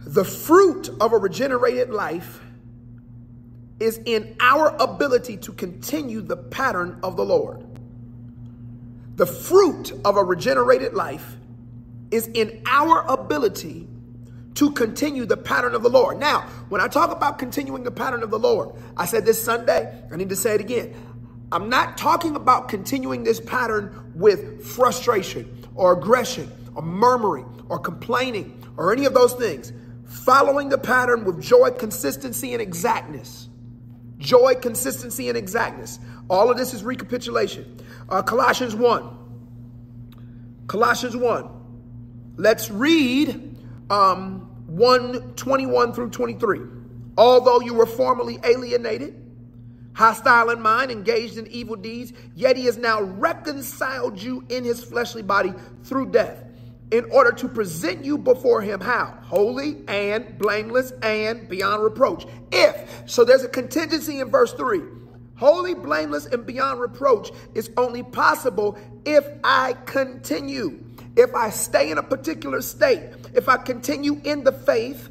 The 0.06 0.24
fruit 0.26 0.90
of 1.00 1.14
a 1.14 1.18
regenerated 1.18 1.90
life 1.90 2.40
is 3.80 4.00
in 4.06 4.36
our 4.40 4.76
ability 4.80 5.38
to 5.38 5.52
continue 5.54 6.22
the 6.22 6.38
pattern 6.38 7.00
of 7.04 7.18
the 7.18 7.26
Lord. 7.26 7.66
The 9.16 9.26
fruit 9.26 9.92
of 10.06 10.18
a 10.18 10.24
regenerated 10.24 10.94
life 10.94 11.38
is 12.12 12.28
in 12.34 12.62
our 12.66 13.06
ability 13.08 13.88
to 14.56 14.72
continue 14.72 15.26
the 15.26 15.38
pattern 15.38 15.74
of 15.74 15.84
the 15.84 15.90
Lord. 15.90 16.20
Now, 16.20 16.42
when 16.70 16.82
I 16.82 16.88
talk 16.88 17.12
about 17.12 17.40
continuing 17.40 17.84
the 17.84 17.92
pattern 17.92 18.24
of 18.24 18.30
the 18.30 18.40
Lord, 18.40 18.72
I 18.96 19.06
said 19.06 19.26
this 19.26 19.44
Sunday, 19.44 20.04
I 20.12 20.16
need 20.16 20.30
to 20.30 20.36
say 20.36 20.56
it 20.56 20.62
again. 20.62 20.94
I'm 21.52 21.70
not 21.70 21.98
talking 21.98 22.36
about 22.36 22.70
continuing 22.70 23.24
this 23.24 23.40
pattern 23.40 24.12
with 24.16 24.66
frustration 24.66 25.68
or 25.76 25.94
aggression 25.94 26.52
or 26.76 26.82
murmuring 26.82 27.46
or 27.70 27.80
complaining 27.80 28.60
or 28.78 28.92
any 28.92 29.06
of 29.06 29.14
those 29.14 29.34
things. 29.34 29.72
Following 30.06 30.70
the 30.70 30.78
pattern 30.78 31.26
with 31.26 31.42
joy, 31.42 31.72
consistency, 31.72 32.54
and 32.54 32.62
exactness. 32.62 33.50
Joy, 34.18 34.56
consistency, 34.56 35.28
and 35.28 35.38
exactness. 35.38 36.00
All 36.30 36.50
of 36.50 36.58
this 36.58 36.74
is 36.74 36.84
recapitulation. 36.84 37.80
Uh, 38.10 38.22
Colossians 38.22 38.76
1. 38.76 39.18
Colossians 40.68 41.16
1. 41.16 41.50
Let's 42.38 42.70
read 42.72 43.58
um, 43.90 44.43
1 44.74 45.34
21 45.36 45.94
through 45.94 46.10
23. 46.10 46.60
Although 47.18 47.62
you 47.62 47.76
were 47.76 47.86
formerly 47.86 48.40
alienated, 48.44 49.16
hostile 49.94 50.50
in 50.50 50.62
mind, 50.62 50.92
engaged 50.92 51.38
in 51.38 51.46
evil 51.48 51.76
deeds, 51.76 52.12
yet 52.36 52.58
he 52.58 52.66
has 52.66 52.78
now 52.78 53.02
reconciled 53.02 54.20
you 54.20 54.44
in 54.50 54.64
his 54.64 54.84
fleshly 54.84 55.22
body 55.22 55.54
through 55.84 56.12
death 56.12 56.44
in 56.92 57.06
order 57.12 57.32
to 57.32 57.48
present 57.48 58.04
you 58.04 58.18
before 58.18 58.62
him 58.62 58.82
how? 58.82 59.18
Holy 59.22 59.84
and 59.88 60.38
blameless 60.40 60.92
and 61.04 61.48
beyond 61.48 61.84
reproach. 61.84 62.26
If, 62.52 63.04
so 63.06 63.24
there's 63.24 63.44
a 63.44 63.50
contingency 63.50 64.20
in 64.20 64.30
verse 64.30 64.54
3. 64.54 64.82
Holy, 65.36 65.74
blameless, 65.74 66.26
and 66.28 66.46
beyond 66.46 66.80
reproach 66.80 67.32
is 67.54 67.70
only 67.78 68.04
possible 68.04 68.78
if 69.06 69.28
I 69.44 69.74
continue, 69.86 70.84
if 71.16 71.34
I 71.36 71.50
stay 71.50 71.92
in 71.92 71.98
a 71.98 72.04
particular 72.04 72.62
state, 72.62 73.10
if 73.34 73.50
I 73.50 73.58
continue 73.58 74.20
in 74.24 74.44
the 74.44 74.52
faith, 74.52 75.10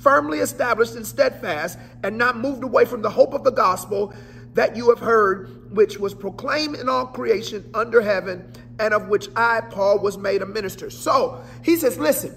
firmly 0.00 0.38
established 0.38 0.94
and 0.94 1.06
steadfast, 1.06 1.78
and 2.02 2.16
not 2.16 2.38
moved 2.38 2.64
away 2.64 2.84
from 2.84 3.02
the 3.02 3.10
hope 3.10 3.34
of 3.34 3.44
the 3.44 3.52
gospel 3.52 4.14
that 4.54 4.76
you 4.76 4.88
have 4.90 4.98
heard, 4.98 5.72
which 5.72 5.98
was 5.98 6.14
proclaimed 6.14 6.76
in 6.76 6.88
all 6.88 7.06
creation 7.06 7.68
under 7.74 8.00
heaven, 8.00 8.50
and 8.78 8.94
of 8.94 9.08
which 9.08 9.28
I, 9.36 9.60
Paul, 9.60 9.98
was 10.00 10.18
made 10.18 10.42
a 10.42 10.46
minister. 10.46 10.90
So 10.90 11.44
he 11.62 11.76
says, 11.76 11.98
listen, 11.98 12.34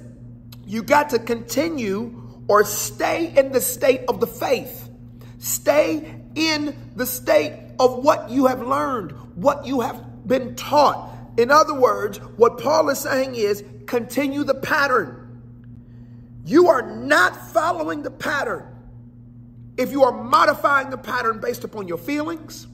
you 0.66 0.84
got 0.84 1.10
to 1.10 1.20
continue 1.20 2.22
or 2.48 2.64
stay 2.64 3.34
in 3.36 3.52
the 3.52 3.62
state 3.62 4.02
of 4.08 4.20
the 4.20 4.28
faith. 4.28 4.90
Stay 5.40 6.16
in 6.36 6.92
the 6.96 7.06
state 7.06 7.72
of 7.80 8.04
what 8.04 8.30
you 8.30 8.46
have 8.48 8.62
learned, 8.62 9.12
what 9.36 9.66
you 9.66 9.82
have 9.82 10.28
been 10.28 10.56
taught. 10.56 11.10
In 11.38 11.52
other 11.52 11.74
words, 11.74 12.18
what 12.38 12.60
Paul 12.60 12.90
is 12.90 13.00
saying 13.00 13.36
is 13.36 13.64
continue 13.88 14.44
the 14.44 14.56
pattern. 14.56 15.23
You 16.46 16.70
are 16.70 16.82
not 16.82 17.52
following 17.52 18.04
the 18.04 18.12
pattern 18.12 18.68
if 19.78 19.92
you 19.92 20.04
are 20.04 20.12
modifying 20.12 20.90
the 20.90 20.98
pattern 20.98 21.40
based 21.40 21.64
upon 21.64 21.88
your 21.88 21.98
feelings, 21.98 22.68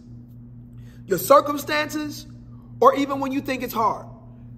your 1.05 1.17
circumstances, 1.17 2.25
or 2.81 2.95
even 2.95 3.19
when 3.19 3.31
you 3.31 3.41
think 3.41 3.63
it's 3.63 3.73
hard. 3.73 4.05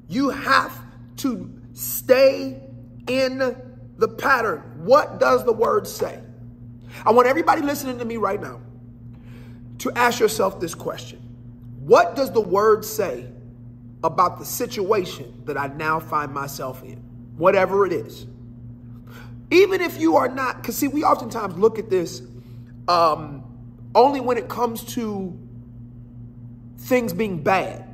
You 0.08 0.30
have 0.30 0.77
to 1.18 1.53
stay 1.74 2.62
in 3.08 3.38
the 3.98 4.08
pattern. 4.08 4.60
What 4.84 5.20
does 5.20 5.46
the 5.46 5.53
word 5.53 5.88
say? 5.88 6.20
I 7.06 7.12
want 7.12 7.27
everybody 7.27 7.62
listening 7.62 8.00
to 8.00 8.06
me 8.06 8.18
right 8.18 8.41
now 8.41 8.60
to 9.80 9.91
ask 9.96 10.20
yourself 10.20 10.60
this 10.60 10.75
question 10.75 11.20
What 11.80 12.15
does 12.15 12.32
the 12.32 12.41
word 12.41 12.86
say 12.86 13.27
about 14.03 14.39
the 14.39 14.46
situation 14.46 15.44
that 15.46 15.58
I 15.58 15.68
now 15.68 16.00
find 16.00 16.34
myself 16.34 16.84
in? 16.84 16.98
Whatever 17.38 17.86
it 17.86 17.94
is. 17.94 18.25
Even 19.51 19.81
if 19.81 20.00
you 20.00 20.15
are 20.15 20.29
not, 20.29 20.62
because 20.62 20.77
see, 20.77 20.88
we 20.88 21.03
oftentimes 21.03 21.58
look 21.58 21.77
at 21.77 21.89
this 21.89 22.22
um, 22.88 23.43
only 23.93 24.22
when 24.22 24.38
it 24.38 24.48
comes 24.48 24.84
to 24.96 25.38
things 26.77 27.13
being 27.13 27.43
bad. 27.43 27.88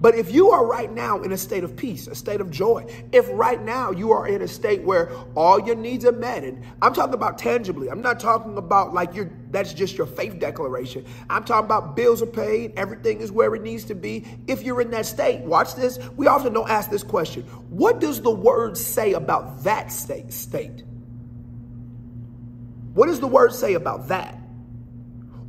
But 0.00 0.14
if 0.14 0.32
you 0.32 0.50
are 0.50 0.64
right 0.64 0.90
now 0.90 1.20
in 1.20 1.30
a 1.30 1.36
state 1.36 1.62
of 1.62 1.76
peace, 1.76 2.06
a 2.06 2.14
state 2.14 2.40
of 2.40 2.50
joy, 2.50 2.86
if 3.12 3.28
right 3.32 3.62
now 3.62 3.90
you 3.90 4.12
are 4.12 4.26
in 4.26 4.40
a 4.40 4.48
state 4.48 4.82
where 4.82 5.10
all 5.34 5.60
your 5.60 5.76
needs 5.76 6.06
are 6.06 6.12
met, 6.12 6.42
and 6.42 6.64
I'm 6.80 6.94
talking 6.94 7.12
about 7.12 7.36
tangibly, 7.36 7.90
I'm 7.90 8.00
not 8.00 8.18
talking 8.18 8.56
about 8.56 8.94
like 8.94 9.14
you're 9.14 9.30
that's 9.50 9.74
just 9.74 9.98
your 9.98 10.06
faith 10.06 10.38
declaration. 10.38 11.04
I'm 11.28 11.44
talking 11.44 11.66
about 11.66 11.96
bills 11.96 12.22
are 12.22 12.26
paid, 12.26 12.72
everything 12.78 13.20
is 13.20 13.30
where 13.30 13.54
it 13.54 13.62
needs 13.62 13.84
to 13.86 13.94
be. 13.94 14.24
If 14.46 14.62
you're 14.62 14.80
in 14.80 14.90
that 14.92 15.04
state, 15.04 15.40
watch 15.42 15.74
this. 15.74 15.98
We 16.16 16.28
often 16.28 16.54
don't 16.54 16.70
ask 16.70 16.88
this 16.88 17.02
question. 17.02 17.42
What 17.68 18.00
does 18.00 18.22
the 18.22 18.30
word 18.30 18.78
say 18.78 19.12
about 19.12 19.64
that 19.64 19.92
state 19.92 20.32
state? 20.32 20.84
What 22.94 23.06
does 23.06 23.20
the 23.20 23.26
word 23.26 23.52
say 23.52 23.74
about 23.74 24.08
that? 24.08 24.40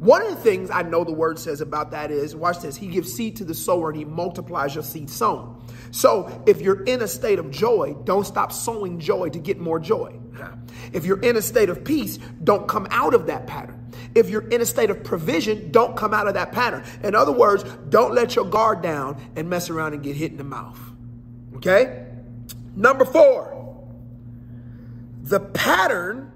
One 0.01 0.24
of 0.24 0.29
the 0.29 0.41
things 0.41 0.71
I 0.71 0.81
know 0.81 1.03
the 1.03 1.12
word 1.12 1.38
says 1.38 1.62
about 1.62 1.91
that 1.91 2.10
is, 2.10 2.36
watch 2.36 2.60
this, 2.62 2.75
he 2.75 2.88
gives 2.88 3.13
seed 3.13 3.36
to 3.36 3.45
the 3.45 3.53
sower 3.53 3.89
and 3.91 4.00
he 4.00 4.03
multiplies 4.03 4.74
your 4.74 4.83
seed 4.83 5.12
sown. 5.12 5.63
So 5.91 6.43
if 6.48 6.60
you're 6.60 6.83
in 6.86 7.03
a 7.03 7.07
state 7.07 7.38
of 7.38 7.51
joy, 7.51 7.95
don't 8.03 8.25
stop 8.25 8.51
sowing 8.51 9.00
joy 9.00 9.29
to 9.29 9.38
get 9.38 9.60
more 9.60 9.79
joy. 9.79 10.19
If 10.91 11.05
you're 11.05 11.21
in 11.21 11.38
a 11.38 11.41
state 11.41 11.69
of 11.69 11.83
peace, 11.83 12.17
don't 12.43 12.67
come 12.67 12.88
out 12.89 13.13
of 13.13 13.27
that 13.27 13.45
pattern. 13.48 13.91
If 14.15 14.29
you're 14.29 14.48
in 14.50 14.60
a 14.60 14.65
state 14.65 14.89
of 14.89 15.03
provision, 15.03 15.71
don't 15.71 15.95
come 15.95 16.13
out 16.13 16.27
of 16.27 16.33
that 16.33 16.51
pattern. 16.51 16.83
In 17.03 17.15
other 17.15 17.31
words, 17.31 17.63
don't 17.89 18.13
let 18.13 18.36
your 18.36 18.45
guard 18.45 18.81
down 18.81 19.21
and 19.36 19.50
mess 19.50 19.69
around 19.69 19.93
and 19.93 20.03
get 20.03 20.15
hit 20.15 20.31
in 20.31 20.38
the 20.38 20.43
mouth. 20.43 20.79
Okay? 21.57 22.07
Number 22.75 23.05
four, 23.05 23.86
the 25.21 25.39
pattern 25.39 26.31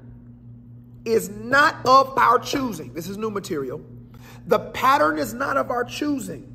is 1.05 1.29
not 1.29 1.85
of 1.85 2.17
our 2.17 2.39
choosing. 2.39 2.93
This 2.93 3.07
is 3.07 3.17
new 3.17 3.29
material. 3.29 3.81
The 4.47 4.59
pattern 4.59 5.17
is 5.17 5.33
not 5.33 5.57
of 5.57 5.71
our 5.71 5.83
choosing. 5.83 6.51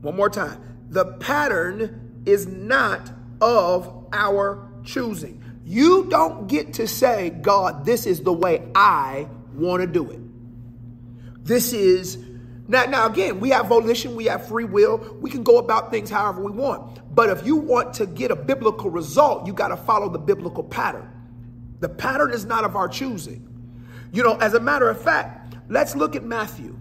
One 0.00 0.16
more 0.16 0.30
time. 0.30 0.60
The 0.88 1.04
pattern 1.04 2.22
is 2.24 2.46
not 2.46 3.10
of 3.40 4.06
our 4.12 4.70
choosing. 4.84 5.44
You 5.64 6.06
don't 6.08 6.46
get 6.46 6.74
to 6.74 6.88
say, 6.88 7.30
God, 7.30 7.84
this 7.84 8.06
is 8.06 8.22
the 8.22 8.32
way 8.32 8.66
I 8.74 9.28
want 9.54 9.82
to 9.82 9.86
do 9.86 10.10
it. 10.10 10.20
This 11.44 11.72
is 11.72 12.16
now, 12.68 12.84
now 12.84 13.06
again, 13.06 13.40
we 13.40 13.48
have 13.50 13.66
volition, 13.66 14.14
we 14.14 14.26
have 14.26 14.46
free 14.46 14.64
will, 14.66 15.16
we 15.20 15.30
can 15.30 15.42
go 15.42 15.56
about 15.56 15.90
things 15.90 16.10
however 16.10 16.42
we 16.42 16.52
want. 16.52 17.14
But 17.14 17.30
if 17.30 17.46
you 17.46 17.56
want 17.56 17.94
to 17.94 18.06
get 18.06 18.30
a 18.30 18.36
biblical 18.36 18.90
result, 18.90 19.46
you 19.46 19.54
got 19.54 19.68
to 19.68 19.76
follow 19.76 20.10
the 20.10 20.18
biblical 20.18 20.62
pattern. 20.62 21.10
The 21.80 21.88
pattern 21.88 22.32
is 22.32 22.44
not 22.44 22.64
of 22.64 22.76
our 22.76 22.88
choosing. 22.88 23.44
You 24.12 24.22
know, 24.22 24.36
as 24.36 24.54
a 24.54 24.60
matter 24.60 24.88
of 24.88 25.00
fact, 25.00 25.56
let's 25.68 25.94
look 25.94 26.16
at 26.16 26.24
Matthew 26.24 26.76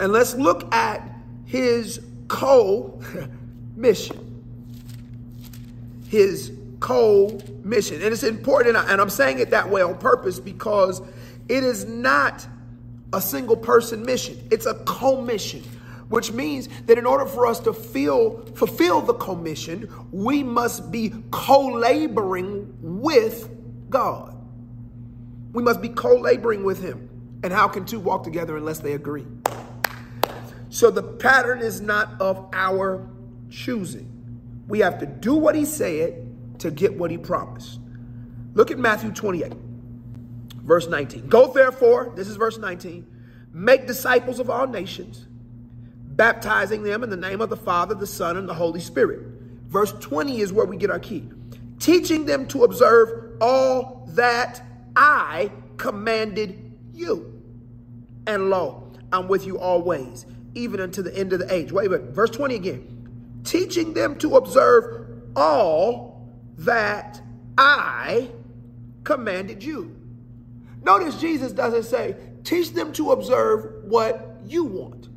and 0.00 0.12
let's 0.12 0.34
look 0.34 0.72
at 0.74 1.02
his 1.44 2.00
co 2.28 3.00
mission. 3.76 4.28
His 6.08 6.52
co 6.80 7.38
mission. 7.64 8.02
And 8.02 8.12
it's 8.12 8.22
important, 8.22 8.76
and 8.76 9.00
I'm 9.00 9.10
saying 9.10 9.38
it 9.38 9.50
that 9.50 9.68
way 9.68 9.82
on 9.82 9.98
purpose 9.98 10.40
because 10.40 11.02
it 11.48 11.64
is 11.64 11.84
not 11.84 12.46
a 13.12 13.20
single 13.20 13.56
person 13.56 14.04
mission, 14.04 14.38
it's 14.50 14.66
a 14.66 14.74
co 14.86 15.20
mission 15.20 15.62
which 16.12 16.30
means 16.30 16.68
that 16.84 16.98
in 16.98 17.06
order 17.06 17.24
for 17.24 17.46
us 17.46 17.58
to 17.58 17.72
feel, 17.72 18.44
fulfill 18.54 19.00
the 19.00 19.14
commission, 19.14 19.90
we 20.12 20.42
must 20.42 20.92
be 20.92 21.10
co-laboring 21.30 22.70
with 22.82 23.48
God. 23.88 24.36
We 25.54 25.62
must 25.62 25.80
be 25.80 25.88
co-laboring 25.88 26.64
with 26.64 26.82
him. 26.82 27.08
And 27.42 27.50
how 27.50 27.66
can 27.66 27.86
two 27.86 27.98
walk 27.98 28.24
together 28.24 28.58
unless 28.58 28.80
they 28.80 28.92
agree? 28.92 29.24
So 30.68 30.90
the 30.90 31.02
pattern 31.02 31.60
is 31.60 31.80
not 31.80 32.20
of 32.20 32.46
our 32.52 33.08
choosing. 33.48 34.10
We 34.68 34.80
have 34.80 34.98
to 34.98 35.06
do 35.06 35.34
what 35.34 35.54
he 35.54 35.64
said 35.64 36.58
to 36.58 36.70
get 36.70 36.92
what 36.92 37.10
he 37.10 37.16
promised. 37.16 37.80
Look 38.52 38.70
at 38.70 38.78
Matthew 38.78 39.12
28, 39.12 39.54
verse 40.56 40.88
19. 40.88 41.28
Go 41.28 41.50
therefore, 41.50 42.12
this 42.14 42.28
is 42.28 42.36
verse 42.36 42.58
19, 42.58 43.06
make 43.54 43.86
disciples 43.86 44.40
of 44.40 44.50
all 44.50 44.66
nations 44.66 45.26
baptizing 46.16 46.82
them 46.82 47.02
in 47.02 47.10
the 47.10 47.16
name 47.16 47.40
of 47.40 47.50
the 47.50 47.56
Father, 47.56 47.94
the 47.94 48.06
Son, 48.06 48.36
and 48.36 48.48
the 48.48 48.54
Holy 48.54 48.80
Spirit. 48.80 49.20
Verse 49.68 49.92
20 50.00 50.40
is 50.40 50.52
where 50.52 50.66
we 50.66 50.76
get 50.76 50.90
our 50.90 50.98
key. 50.98 51.28
Teaching 51.78 52.26
them 52.26 52.46
to 52.48 52.64
observe 52.64 53.36
all 53.40 54.08
that 54.10 54.62
I 54.94 55.50
commanded 55.76 56.78
you. 56.92 57.42
And 58.26 58.50
lo, 58.50 58.92
I'm 59.12 59.28
with 59.28 59.46
you 59.46 59.58
always, 59.58 60.26
even 60.54 60.80
unto 60.80 61.02
the 61.02 61.16
end 61.16 61.32
of 61.32 61.40
the 61.40 61.52
age. 61.52 61.72
Wait 61.72 61.86
a 61.86 61.90
minute. 61.90 62.14
Verse 62.14 62.30
20 62.30 62.54
again. 62.54 63.40
Teaching 63.44 63.94
them 63.94 64.16
to 64.18 64.36
observe 64.36 65.08
all 65.34 66.30
that 66.58 67.20
I 67.58 68.30
commanded 69.04 69.62
you. 69.62 69.96
Notice 70.82 71.20
Jesus 71.20 71.52
doesn't 71.52 71.84
say, 71.84 72.16
teach 72.44 72.72
them 72.72 72.92
to 72.94 73.12
observe 73.12 73.84
what 73.84 74.38
you 74.44 74.64
want, 74.64 75.08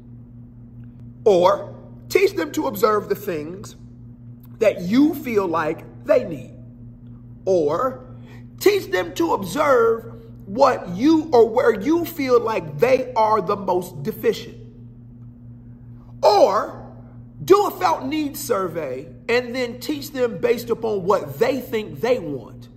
or 1.26 1.76
teach 2.08 2.34
them 2.34 2.52
to 2.54 2.68
observe 2.68 3.10
the 3.10 3.16
things 3.16 3.76
that 4.60 4.82
you 4.82 5.14
feel 5.16 5.48
like 5.48 6.06
they 6.06 6.24
need, 6.24 6.54
or 7.44 8.06
teach 8.60 8.90
them 8.92 9.14
to 9.16 9.34
observe 9.34 10.14
what 10.46 10.88
you 10.90 11.30
or 11.34 11.50
where 11.50 11.80
you 11.80 12.06
feel 12.06 12.40
like 12.40 12.78
they 12.80 13.12
are 13.14 13.42
the 13.42 13.56
most 13.56 14.04
deficient. 14.04 14.56
Or 16.22 16.82
do 17.44 17.66
a 17.68 17.72
felt 17.72 18.06
needs 18.06 18.40
survey 18.40 19.08
and 19.28 19.54
then 19.54 19.80
teach 19.80 20.12
them 20.12 20.38
based 20.38 20.70
upon 20.70 21.04
what 21.04 21.40
they 21.40 21.60
think 21.60 22.00
they 22.00 22.20
want. 22.20 22.70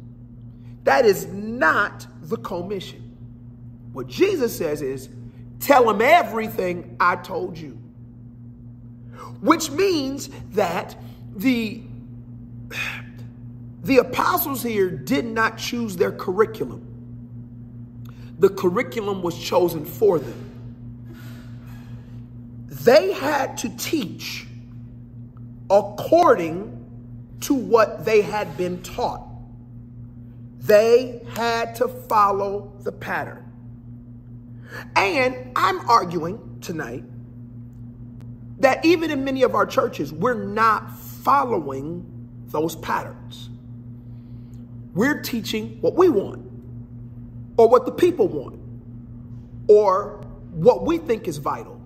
That 0.85 1.05
is 1.05 1.27
not 1.27 2.07
the 2.23 2.39
commission. 2.39 3.17
What 3.93 4.07
Jesus 4.07 4.57
says 4.57 4.83
is, 4.83 5.09
tell 5.61 5.87
them 5.87 6.01
everything 6.01 6.97
I 6.99 7.17
told 7.17 7.59
you. 7.59 7.79
Which 9.41 9.71
means 9.71 10.31
that 10.53 10.97
the 11.35 11.83
the 13.83 13.99
apostles 13.99 14.63
here 14.63 14.91
did 14.91 15.25
not 15.25 15.57
choose 15.57 15.97
their 15.97 16.13
curriculum. 16.13 16.85
The 18.39 18.51
curriculum 18.51 19.23
was 19.23 19.39
chosen 19.39 19.85
for 19.85 20.19
them. 20.19 20.45
They 22.67 23.13
had 23.13 23.57
to 23.59 23.69
teach 23.77 24.47
according 25.71 26.75
to 27.41 27.55
what 27.55 28.05
they 28.05 28.23
had 28.23 28.57
been 28.57 28.83
taught. 28.83 29.27
They 30.61 31.23
had 31.35 31.75
to 31.77 31.89
follow 31.89 32.73
the 32.81 32.93
pattern. 32.93 33.45
And 34.97 35.53
I'm 35.57 35.89
arguing 35.89 36.59
tonight 36.61 37.05
that 38.59 38.85
even 38.85 39.11
in 39.11 39.25
many 39.25 39.43
of 39.43 39.55
our 39.55 39.67
churches, 39.67 40.13
we're 40.13 40.35
not 40.35 40.99
following 40.99 42.05
those 42.47 42.77
patterns. 42.77 43.51
We're 44.95 45.21
teaching 45.23 45.79
what 45.81 45.95
we 45.95 46.09
want, 46.09 46.45
or 47.57 47.69
what 47.69 47.87
the 47.87 47.93
people 47.93 48.27
want, 48.27 48.59
or 49.69 50.25
what 50.51 50.85
we 50.85 50.99
think 50.99 51.29
is 51.29 51.37
vital, 51.39 51.81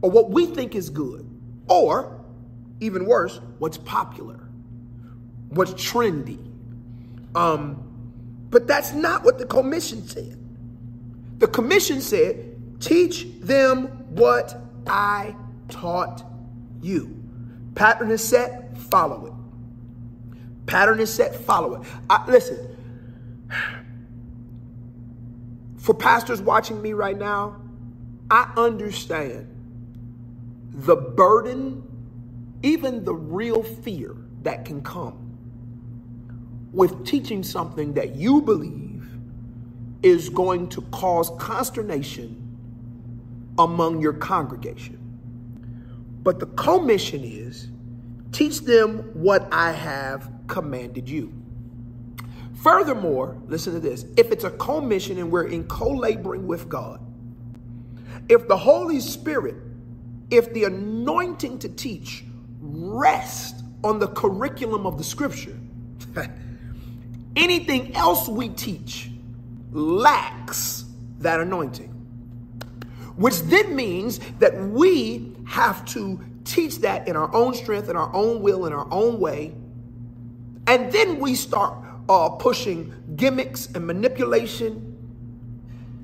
or 0.00 0.10
what 0.10 0.30
we 0.30 0.46
think 0.46 0.74
is 0.74 0.88
good, 0.88 1.28
or 1.68 2.24
even 2.80 3.04
worse, 3.04 3.40
what's 3.58 3.76
popular, 3.78 4.48
what's 5.50 5.72
trendy. 5.74 6.38
Um, 7.34 8.46
but 8.50 8.66
that's 8.66 8.92
not 8.92 9.24
what 9.24 9.38
the 9.38 9.46
commission 9.46 10.06
said. 10.06 10.38
The 11.38 11.48
commission 11.48 12.00
said, 12.00 12.80
teach 12.80 13.26
them 13.40 13.86
what 14.14 14.60
I 14.86 15.34
taught 15.72 16.24
you. 16.80 17.22
Pattern 17.74 18.10
is 18.10 18.22
set, 18.22 18.76
follow 18.76 19.26
it. 19.26 19.32
Pattern 20.66 21.00
is 21.00 21.12
set, 21.12 21.34
follow 21.34 21.80
it. 21.80 21.88
I, 22.08 22.24
listen, 22.30 22.76
for 25.78 25.94
pastors 25.94 26.40
watching 26.40 26.80
me 26.80 26.92
right 26.92 27.18
now, 27.18 27.60
I 28.30 28.52
understand 28.56 29.48
the 30.70 30.96
burden 30.96 31.82
even 32.62 33.04
the 33.04 33.14
real 33.14 33.62
fear 33.62 34.14
that 34.42 34.64
can 34.64 34.82
come 34.82 35.18
with 36.72 37.04
teaching 37.04 37.42
something 37.42 37.94
that 37.94 38.14
you 38.14 38.40
believe 38.40 39.06
is 40.02 40.28
going 40.28 40.68
to 40.68 40.80
cause 40.82 41.30
consternation 41.38 42.38
among 43.58 44.00
your 44.00 44.12
congregation. 44.12 44.98
But 46.22 46.38
the 46.38 46.46
commission 46.46 47.24
is 47.24 47.68
teach 48.30 48.60
them 48.60 48.98
what 49.14 49.48
I 49.52 49.72
have 49.72 50.30
commanded 50.46 51.08
you. 51.08 51.32
Furthermore, 52.62 53.36
listen 53.46 53.74
to 53.74 53.80
this 53.80 54.04
if 54.16 54.30
it's 54.30 54.44
a 54.44 54.50
commission 54.50 55.18
and 55.18 55.32
we're 55.32 55.48
in 55.48 55.64
co 55.64 55.90
laboring 55.90 56.46
with 56.46 56.68
God, 56.68 57.00
if 58.28 58.46
the 58.46 58.56
Holy 58.56 59.00
Spirit, 59.00 59.56
if 60.30 60.52
the 60.52 60.64
anointing 60.64 61.58
to 61.60 61.68
teach 61.68 62.24
rest 62.60 63.64
on 63.82 63.98
the 63.98 64.06
curriculum 64.08 64.86
of 64.86 64.96
the 64.96 65.04
scripture, 65.04 65.58
anything 67.36 67.96
else 67.96 68.28
we 68.28 68.48
teach 68.48 69.10
lacks 69.72 70.84
that 71.18 71.40
anointing. 71.40 71.91
Which 73.16 73.40
then 73.42 73.76
means 73.76 74.20
that 74.38 74.56
we 74.58 75.34
have 75.46 75.84
to 75.86 76.20
teach 76.44 76.78
that 76.78 77.08
in 77.08 77.16
our 77.16 77.32
own 77.34 77.54
strength, 77.54 77.88
in 77.88 77.96
our 77.96 78.12
own 78.14 78.42
will, 78.42 78.66
in 78.66 78.72
our 78.72 78.86
own 78.90 79.20
way. 79.20 79.54
And 80.66 80.90
then 80.92 81.18
we 81.18 81.34
start 81.34 81.76
uh, 82.08 82.30
pushing 82.30 82.92
gimmicks 83.16 83.66
and 83.74 83.86
manipulation. 83.86 84.88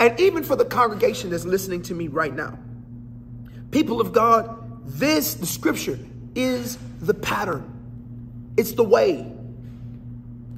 And 0.01 0.19
even 0.21 0.45
for 0.45 0.57
the 0.57 0.65
congregation 0.65 1.31
that's 1.31 1.45
listening 1.45 1.83
to 1.83 1.95
me 1.95 2.09
right 2.09 2.35
now, 2.35 2.59
people 3.71 4.01
of 4.01 4.13
God, 4.13 4.87
this, 4.87 5.35
the 5.35 5.47
scripture, 5.47 5.99
is 6.35 6.79
the 7.01 7.15
pattern. 7.15 7.75
It's 8.57 8.73
the 8.73 8.85
way. 8.85 9.33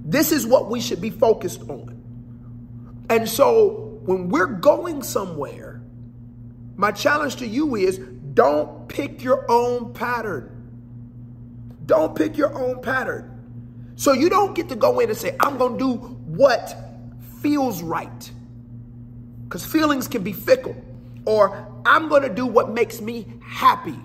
This 0.05 0.33
is 0.33 0.47
what 0.47 0.71
we 0.71 0.81
should 0.81 1.01
be 1.01 1.11
focused 1.11 1.63
on. 1.69 2.01
And 3.09 3.29
so 3.29 4.01
when 4.05 4.29
we're 4.29 4.47
going 4.47 5.03
somewhere, 5.03 5.70
my 6.81 6.91
challenge 6.91 7.37
to 7.37 7.47
you 7.47 7.77
is 7.77 7.99
don't 7.99 8.89
pick 8.89 9.23
your 9.23 9.45
own 9.51 9.93
pattern. 9.93 10.51
Don't 11.85 12.17
pick 12.17 12.39
your 12.39 12.55
own 12.55 12.81
pattern. 12.81 13.93
So 13.97 14.15
you 14.15 14.31
don't 14.31 14.55
get 14.55 14.71
to 14.71 14.77
go 14.77 14.99
in 15.01 15.11
and 15.11 15.19
say, 15.19 15.37
I'm 15.41 15.59
going 15.59 15.77
to 15.77 15.79
do 15.79 15.97
what 15.99 16.75
feels 17.43 17.83
right. 17.83 18.33
Because 19.45 19.67
feelings 19.67 20.09
can 20.09 20.23
be 20.23 20.33
fickle. 20.33 20.75
Or 21.27 21.71
I'm 21.85 22.09
going 22.09 22.23
to 22.23 22.31
do 22.31 22.47
what 22.47 22.71
makes 22.71 23.03
me 23.03 23.27
happy. 23.45 23.99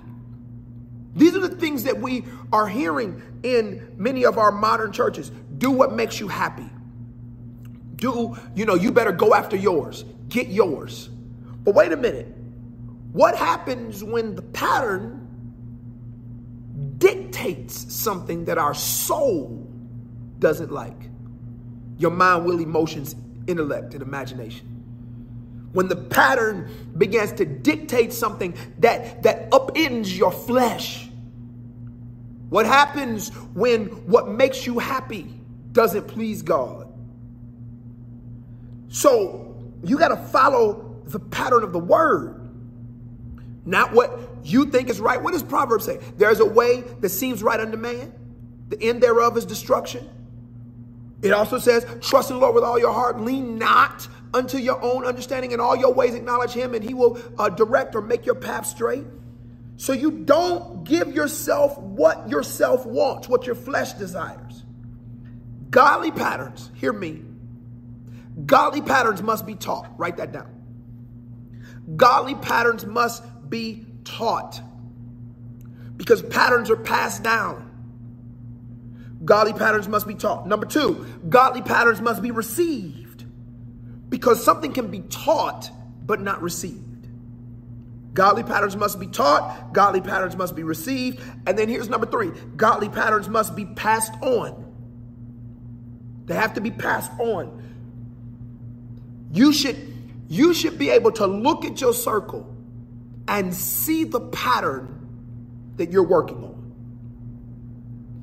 These 1.16 1.34
are 1.34 1.48
the 1.48 1.56
things 1.56 1.86
that 1.86 1.98
we 1.98 2.26
are 2.52 2.68
hearing 2.68 3.22
in 3.42 3.96
many 3.96 4.26
of 4.26 4.38
our 4.38 4.52
modern 4.52 4.92
churches. 4.92 5.32
Do 5.58 5.72
what 5.72 5.94
makes 5.94 6.20
you 6.20 6.28
happy. 6.28 6.70
Do, 7.96 8.36
you 8.54 8.66
know, 8.66 8.76
you 8.76 8.92
better 8.92 9.14
go 9.14 9.34
after 9.34 9.56
yours. 9.56 10.04
Get 10.28 10.50
yours. 10.50 11.08
But 11.64 11.74
wait 11.74 11.94
a 11.94 11.98
minute. 11.98 12.35
What 13.16 13.38
happens 13.38 14.04
when 14.04 14.36
the 14.36 14.42
pattern 14.42 15.26
dictates 16.98 17.94
something 17.94 18.44
that 18.44 18.58
our 18.58 18.74
soul 18.74 19.66
doesn't 20.40 20.70
like? 20.70 21.10
Your 21.98 22.12
mind, 22.12 22.44
will, 22.44 22.60
emotions, 22.60 23.16
intellect, 23.48 23.94
and 23.94 24.04
imagination 24.04 24.76
when 25.72 25.88
the 25.88 25.96
pattern 25.96 26.70
begins 26.98 27.32
to 27.34 27.46
dictate 27.46 28.12
something 28.12 28.54
that, 28.80 29.24
that 29.24 29.50
upends 29.52 30.18
your 30.18 30.34
flesh. 30.34 31.10
What 32.50 32.66
happens 32.66 33.30
when 33.54 33.86
what 34.08 34.28
makes 34.28 34.66
you 34.66 34.78
happy 34.78 35.34
doesn't 35.72 36.08
please 36.08 36.42
God? 36.42 36.94
So 38.90 39.56
you 39.86 39.98
got 39.98 40.10
to 40.10 40.18
follow 40.18 41.02
the 41.06 41.20
pattern 41.20 41.64
of 41.64 41.72
the 41.72 41.80
word, 41.80 42.35
not 43.66 43.94
what 43.94 44.20
you 44.44 44.68
think 44.68 44.90
is 44.90 45.00
right. 45.00 45.22
What 45.22 45.34
does 45.34 45.44
Proverbs 45.44 45.86
say? 45.86 46.00
There's 46.18 46.40
a 46.40 46.46
way 46.46 46.82
that 47.02 47.10
seems 47.10 47.42
right 47.42 47.60
unto 47.60 47.78
man, 47.78 48.14
the 48.70 48.82
end 48.82 49.02
thereof 49.02 49.38
is 49.38 49.46
destruction. 49.46 50.10
It 51.22 51.32
also 51.32 51.58
says, 51.58 51.86
trust 52.02 52.30
in 52.30 52.36
the 52.36 52.42
Lord 52.42 52.56
with 52.56 52.64
all 52.64 52.78
your 52.78 52.94
heart, 52.94 53.20
lean 53.20 53.58
not 53.58 54.08
unto 54.34 54.58
your 54.58 54.82
own 54.82 55.06
understanding. 55.06 55.52
In 55.52 55.60
all 55.60 55.76
your 55.76 55.94
ways, 55.94 56.14
acknowledge 56.14 56.52
him, 56.52 56.76
and 56.76 56.84
he 56.84 56.94
will 56.94 57.20
uh, 57.40 57.50
direct 57.50 57.96
or 57.96 58.02
make 58.02 58.26
your 58.26 58.36
path 58.36 58.68
straight. 58.68 59.06
So 59.78 59.94
you 59.94 60.12
don't 60.12 60.84
give 60.84 61.14
yourself 61.14 61.78
what 61.80 62.30
yourself 62.30 62.86
wants, 62.86 63.28
what 63.28 63.46
your 63.46 63.56
flesh 63.56 63.94
desires. 63.94 64.64
Godly 65.70 66.12
patterns, 66.12 66.72
hear 66.76 66.94
me. 66.94 67.24
Godly 68.46 68.82
patterns 68.82 69.22
must 69.22 69.46
be 69.46 69.56
taught. 69.56 69.92
Write 69.98 70.18
that 70.18 70.32
down. 70.32 70.50
Godly 71.96 72.36
patterns 72.36 72.86
must 72.86 73.24
be 73.50 73.86
taught 74.04 74.62
because 75.98 76.22
patterns 76.22 76.70
are 76.70 76.76
passed 76.76 77.24
down. 77.24 77.72
Godly 79.24 79.54
patterns 79.54 79.88
must 79.88 80.08
be 80.08 80.16
taught. 80.16 80.48
Number 80.48 80.66
two, 80.66 81.06
godly 81.30 81.62
patterns 81.62 82.02
must 82.02 82.22
be 82.22 82.32
received 82.32 83.26
because 84.10 84.44
something 84.44 84.72
can 84.72 84.88
be 84.88 85.00
taught 85.02 85.72
but 86.06 86.22
not 86.22 86.42
received. 86.42 86.82
Godly 88.14 88.44
patterns 88.44 88.78
must 88.78 89.00
be 89.00 89.08
taught, 89.08 89.74
godly 89.74 90.00
patterns 90.00 90.38
must 90.38 90.56
be 90.56 90.64
received. 90.64 91.22
And 91.48 91.58
then 91.58 91.68
here's 91.68 91.90
number 91.90 92.06
three 92.06 92.32
godly 92.56 92.90
patterns 92.90 93.28
must 93.28 93.56
be 93.56 93.66
passed 93.66 94.14
on. 94.22 94.64
They 96.26 96.36
have 96.36 96.54
to 96.56 96.62
be 96.62 96.72
passed 96.72 97.12
on. 97.20 97.62
You 99.32 99.52
should, 99.54 99.76
you 100.28 100.54
should 100.54 100.78
be 100.78 100.90
able 100.92 101.12
to 101.14 101.28
look 101.28 101.66
at 101.66 101.82
your 101.82 101.94
circle 101.94 102.55
and 103.28 103.54
see 103.54 104.04
the 104.04 104.22
pattern 104.22 104.92
that 105.78 105.92
you're 105.92 106.04
working 106.08 106.44
on. 106.44 106.56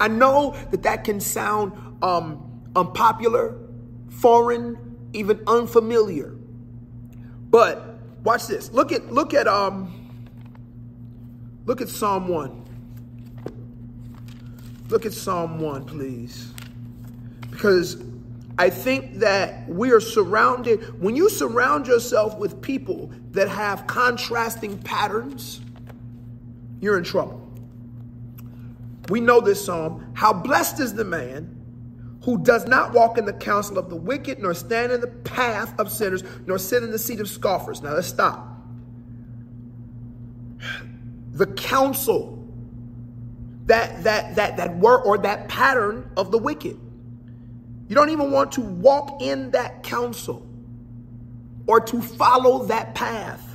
I 0.00 0.08
know 0.08 0.56
that 0.70 0.82
that 0.82 1.04
can 1.04 1.20
sound 1.20 1.72
um, 2.02 2.62
unpopular, 2.74 3.56
foreign, 4.08 4.76
even 5.12 5.40
unfamiliar. 5.46 6.34
But 7.50 7.98
watch 8.24 8.46
this. 8.46 8.72
Look 8.72 8.92
at 8.92 9.12
look 9.12 9.34
at 9.34 9.46
um 9.46 10.10
look 11.66 11.80
at 11.80 11.88
Psalm 11.88 12.28
1. 12.28 12.62
Look 14.88 15.06
at 15.06 15.12
Psalm 15.12 15.60
1, 15.60 15.84
please. 15.84 16.52
Because 17.50 17.96
I 18.58 18.70
think 18.70 19.20
that 19.20 19.68
we 19.68 19.92
are 19.92 20.00
surrounded, 20.00 21.00
when 21.00 21.16
you 21.16 21.30
surround 21.30 21.86
yourself 21.86 22.38
with 22.38 22.60
people 22.60 23.10
that 23.30 23.48
have 23.48 23.86
contrasting 23.86 24.78
patterns, 24.78 25.60
you're 26.80 26.98
in 26.98 27.04
trouble. 27.04 27.40
We 29.08 29.20
know 29.20 29.40
this 29.40 29.64
psalm. 29.64 30.12
How 30.14 30.32
blessed 30.32 30.80
is 30.80 30.94
the 30.94 31.04
man 31.04 31.58
who 32.24 32.38
does 32.38 32.66
not 32.66 32.92
walk 32.92 33.18
in 33.18 33.24
the 33.24 33.32
counsel 33.32 33.78
of 33.78 33.90
the 33.90 33.96
wicked, 33.96 34.38
nor 34.38 34.54
stand 34.54 34.92
in 34.92 35.00
the 35.00 35.08
path 35.08 35.74
of 35.78 35.90
sinners, 35.90 36.22
nor 36.46 36.58
sit 36.58 36.82
in 36.82 36.90
the 36.90 36.98
seat 36.98 37.20
of 37.20 37.28
scoffers. 37.28 37.82
Now 37.82 37.94
let's 37.94 38.06
stop. 38.06 38.48
The 41.32 41.46
counsel, 41.46 42.46
that 43.66 44.04
that 44.04 44.36
that 44.36 44.56
that 44.58 44.76
word 44.76 45.02
or 45.04 45.18
that 45.18 45.48
pattern 45.48 46.10
of 46.16 46.30
the 46.30 46.38
wicked. 46.38 46.78
You 47.88 47.94
don't 47.94 48.10
even 48.10 48.30
want 48.30 48.52
to 48.52 48.60
walk 48.60 49.20
in 49.20 49.50
that 49.52 49.82
counsel 49.82 50.46
or 51.66 51.80
to 51.80 52.00
follow 52.00 52.64
that 52.66 52.94
path. 52.94 53.48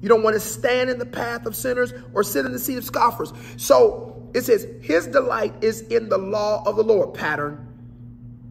You 0.00 0.08
don't 0.08 0.22
want 0.22 0.34
to 0.34 0.40
stand 0.40 0.90
in 0.90 0.98
the 0.98 1.06
path 1.06 1.46
of 1.46 1.54
sinners 1.54 1.92
or 2.12 2.22
sit 2.24 2.44
in 2.44 2.52
the 2.52 2.58
seat 2.58 2.76
of 2.76 2.84
scoffers. 2.84 3.32
So 3.56 4.30
it 4.34 4.42
says, 4.42 4.66
His 4.82 5.06
delight 5.06 5.54
is 5.62 5.82
in 5.82 6.08
the 6.08 6.18
law 6.18 6.62
of 6.66 6.76
the 6.76 6.82
Lord 6.82 7.14
pattern. 7.14 7.71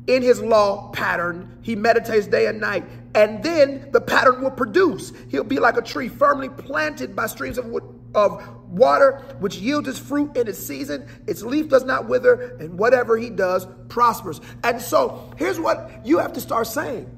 In 0.08 0.22
his 0.24 0.42
law 0.42 0.90
pattern, 0.92 1.58
he 1.62 1.76
meditates 1.76 2.28
day 2.28 2.48
and 2.48 2.60
night. 2.60 2.84
And 3.14 3.44
then 3.44 3.90
the 3.92 4.02
pattern 4.02 4.42
will 4.42 4.52
produce. 4.52 5.14
He'll 5.30 5.44
be 5.44 5.60
like 5.60 5.78
a 5.78 5.82
tree 5.82 6.08
firmly 6.08 6.50
planted 6.50 7.16
by 7.16 7.28
streams 7.28 7.58
of, 7.58 7.84
of 8.16 8.48
water, 8.70 9.24
which 9.40 9.58
yields 9.58 9.88
its 9.88 10.00
fruit 10.00 10.36
in 10.36 10.48
its 10.48 10.60
season. 10.60 11.06
Its 11.28 11.44
leaf 11.44 11.70
does 11.70 11.84
not 11.84 12.08
wither, 12.08 12.56
and 12.60 12.80
whatever 12.80 13.18
he 13.18 13.30
does 13.30 13.68
prospers. 13.90 14.42
And 14.64 14.82
so 14.82 15.32
here's 15.38 15.60
what 15.60 16.06
you 16.06 16.18
have 16.20 16.34
to 16.34 16.42
start 16.42 16.68
saying 16.68 17.10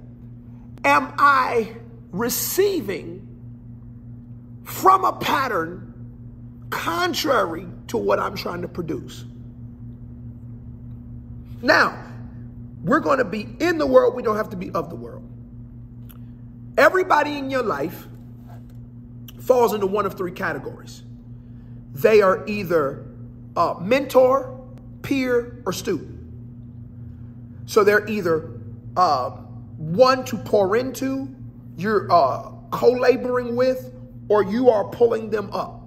Am 0.83 1.13
I 1.17 1.75
receiving 2.11 3.27
from 4.63 5.05
a 5.05 5.13
pattern 5.13 5.93
contrary 6.69 7.67
to 7.87 7.97
what 7.97 8.19
I'm 8.19 8.35
trying 8.35 8.61
to 8.63 8.67
produce. 8.67 9.25
Now, 11.61 11.97
we're 12.83 12.99
going 12.99 13.19
to 13.19 13.25
be 13.25 13.47
in 13.59 13.77
the 13.77 13.87
world, 13.87 14.15
we 14.15 14.23
don't 14.23 14.35
have 14.35 14.49
to 14.49 14.57
be 14.57 14.69
of 14.71 14.89
the 14.89 14.95
world. 14.95 15.23
Everybody 16.77 17.37
in 17.37 17.49
your 17.49 17.63
life 17.63 18.07
falls 19.39 19.73
into 19.73 19.87
one 19.87 20.05
of 20.05 20.15
three 20.15 20.31
categories. 20.31 21.03
They 21.93 22.21
are 22.21 22.45
either 22.47 23.05
a 23.55 23.79
mentor, 23.79 24.59
peer, 25.01 25.61
or 25.65 25.73
student. 25.73 26.19
So 27.65 27.83
they're 27.83 28.07
either 28.09 28.49
uh, 28.97 29.31
one 29.77 30.25
to 30.25 30.37
pour 30.37 30.75
into, 30.75 31.33
you're 31.77 32.11
uh, 32.11 32.51
co 32.71 32.89
laboring 32.89 33.55
with, 33.55 33.93
or 34.27 34.43
you 34.43 34.69
are 34.69 34.85
pulling 34.85 35.29
them 35.29 35.49
up. 35.51 35.81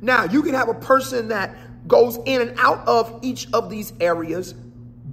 Now, 0.00 0.24
you 0.24 0.42
can 0.42 0.54
have 0.54 0.68
a 0.68 0.74
person 0.74 1.28
that 1.28 1.56
goes 1.88 2.18
in 2.24 2.40
and 2.40 2.58
out 2.58 2.86
of 2.86 3.18
each 3.22 3.48
of 3.52 3.70
these 3.70 3.92
areas, 4.00 4.54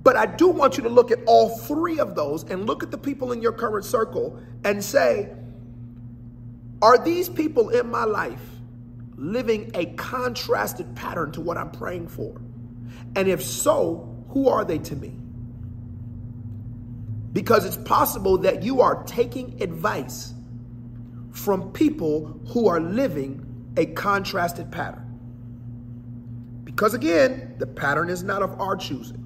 but 0.04 0.16
I 0.16 0.26
do 0.26 0.48
want 0.48 0.78
you 0.78 0.84
to 0.84 0.90
look 0.90 1.12
at 1.12 1.20
all 1.28 1.50
three 1.50 2.00
of 2.00 2.16
those 2.16 2.44
and 2.44 2.66
look 2.66 2.82
at 2.84 2.92
the 2.92 2.98
people 2.98 3.32
in 3.32 3.42
your 3.42 3.52
current 3.52 3.86
circle 3.86 4.42
and 4.64 4.84
say, 4.84 5.30
are 6.82 6.98
these 6.98 7.30
people 7.30 7.70
in 7.70 7.90
my 7.92 8.06
life 8.06 8.42
living 9.16 9.70
a 9.76 9.86
contrasted 9.86 10.96
pattern 10.96 11.32
to 11.34 11.42
what 11.42 11.58
I'm 11.58 11.70
praying 11.70 12.08
for? 12.08 12.42
And 13.16 13.28
if 13.28 13.44
so, 13.44 14.26
who 14.30 14.50
are 14.50 14.66
they 14.66 14.80
to 14.80 14.96
me? 14.96 15.16
Because 17.32 17.66
it's 17.66 17.78
possible 17.78 18.40
that 18.40 18.64
you 18.64 18.82
are 18.82 19.04
taking 19.04 19.62
advice 19.62 20.34
from 21.32 21.72
people 21.72 22.40
who 22.48 22.68
are 22.68 22.80
living 22.80 23.74
a 23.78 23.86
contrasted 23.86 24.72
pattern. 24.72 25.08
Because 26.64 26.94
again, 26.94 27.56
the 27.60 27.68
pattern 27.68 28.10
is 28.10 28.24
not 28.24 28.42
of 28.42 28.60
our 28.60 28.76
choosing. 28.76 29.22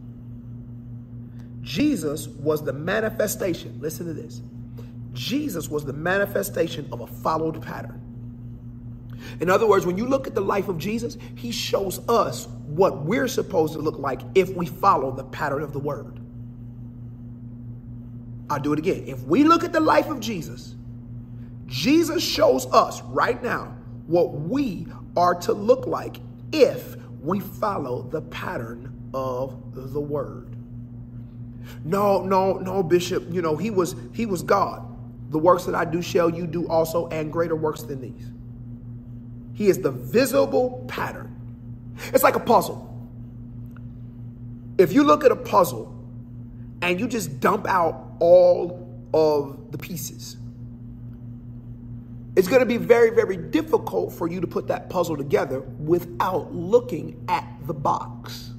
Jesus 1.65 2.27
was 2.27 2.63
the 2.63 2.71
manifestation, 2.71 3.77
listen 3.81 4.05
to 4.05 4.13
this. 4.13 4.41
Jesus 5.13 5.67
was 5.67 5.83
the 5.83 5.93
manifestation 5.93 6.87
of 6.91 7.01
a 7.01 7.07
followed 7.07 7.59
pattern. 7.61 7.99
In 9.39 9.49
other 9.49 9.65
words, 9.65 9.83
when 9.83 9.97
you 9.97 10.05
look 10.05 10.27
at 10.27 10.35
the 10.35 10.41
life 10.41 10.67
of 10.67 10.77
Jesus, 10.77 11.17
he 11.33 11.51
shows 11.51 12.07
us 12.07 12.47
what 12.67 13.03
we're 13.03 13.27
supposed 13.27 13.73
to 13.73 13.79
look 13.79 13.97
like 13.97 14.21
if 14.35 14.55
we 14.55 14.67
follow 14.67 15.11
the 15.11 15.23
pattern 15.23 15.63
of 15.63 15.73
the 15.73 15.79
word. 15.79 16.19
I'll 18.47 18.59
do 18.59 18.71
it 18.71 18.77
again. 18.77 19.03
If 19.07 19.23
we 19.23 19.43
look 19.43 19.63
at 19.63 19.73
the 19.73 19.79
life 19.79 20.07
of 20.07 20.19
Jesus, 20.19 20.75
Jesus 21.65 22.21
shows 22.21 22.67
us 22.67 23.01
right 23.01 23.41
now 23.41 23.75
what 24.05 24.33
we 24.33 24.85
are 25.17 25.33
to 25.33 25.53
look 25.53 25.87
like 25.87 26.17
if 26.51 26.95
we 27.21 27.39
follow 27.39 28.03
the 28.03 28.21
pattern 28.21 29.09
of 29.15 29.73
the 29.73 29.99
word. 29.99 30.54
No, 31.83 32.23
no, 32.23 32.53
no, 32.53 32.83
Bishop, 32.83 33.25
you 33.31 33.41
know, 33.41 33.55
he 33.55 33.69
was 33.69 33.95
he 34.13 34.25
was 34.25 34.41
God. 34.41 34.83
The 35.31 35.39
works 35.39 35.65
that 35.65 35.75
I 35.75 35.85
do 35.85 36.01
shall 36.01 36.29
you 36.29 36.47
do 36.47 36.67
also, 36.67 37.07
and 37.07 37.31
greater 37.31 37.55
works 37.55 37.83
than 37.83 38.01
these. 38.01 38.31
He 39.53 39.67
is 39.67 39.79
the 39.79 39.91
visible 39.91 40.85
pattern. 40.87 41.35
It's 42.13 42.23
like 42.23 42.35
a 42.35 42.39
puzzle. 42.39 42.91
If 44.77 44.91
you 44.91 45.03
look 45.03 45.23
at 45.23 45.31
a 45.31 45.35
puzzle 45.35 45.93
and 46.81 46.99
you 46.99 47.07
just 47.07 47.39
dump 47.39 47.65
out 47.67 48.11
all 48.19 48.89
of 49.13 49.71
the 49.71 49.77
pieces, 49.77 50.37
it's 52.35 52.49
going 52.49 52.59
to 52.59 52.65
be 52.65 52.77
very, 52.77 53.11
very 53.11 53.37
difficult 53.37 54.11
for 54.11 54.27
you 54.27 54.41
to 54.41 54.47
put 54.47 54.67
that 54.67 54.89
puzzle 54.89 55.15
together 55.15 55.61
without 55.61 56.53
looking 56.53 57.23
at 57.29 57.47
the 57.65 57.73
box. 57.73 58.51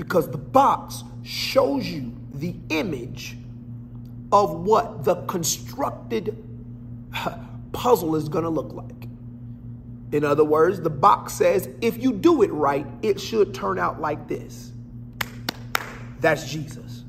Because 0.00 0.30
the 0.30 0.38
box 0.38 1.04
shows 1.22 1.86
you 1.86 2.16
the 2.32 2.54
image 2.70 3.36
of 4.32 4.60
what 4.60 5.04
the 5.04 5.16
constructed 5.26 6.42
puzzle 7.72 8.16
is 8.16 8.30
going 8.30 8.44
to 8.44 8.50
look 8.50 8.72
like. 8.72 9.08
In 10.12 10.24
other 10.24 10.42
words, 10.42 10.80
the 10.80 10.88
box 10.88 11.34
says 11.34 11.68
if 11.82 12.02
you 12.02 12.14
do 12.14 12.42
it 12.42 12.50
right, 12.50 12.86
it 13.02 13.20
should 13.20 13.52
turn 13.52 13.78
out 13.78 14.00
like 14.00 14.26
this. 14.26 14.72
That's 16.20 16.50
Jesus. 16.50 17.04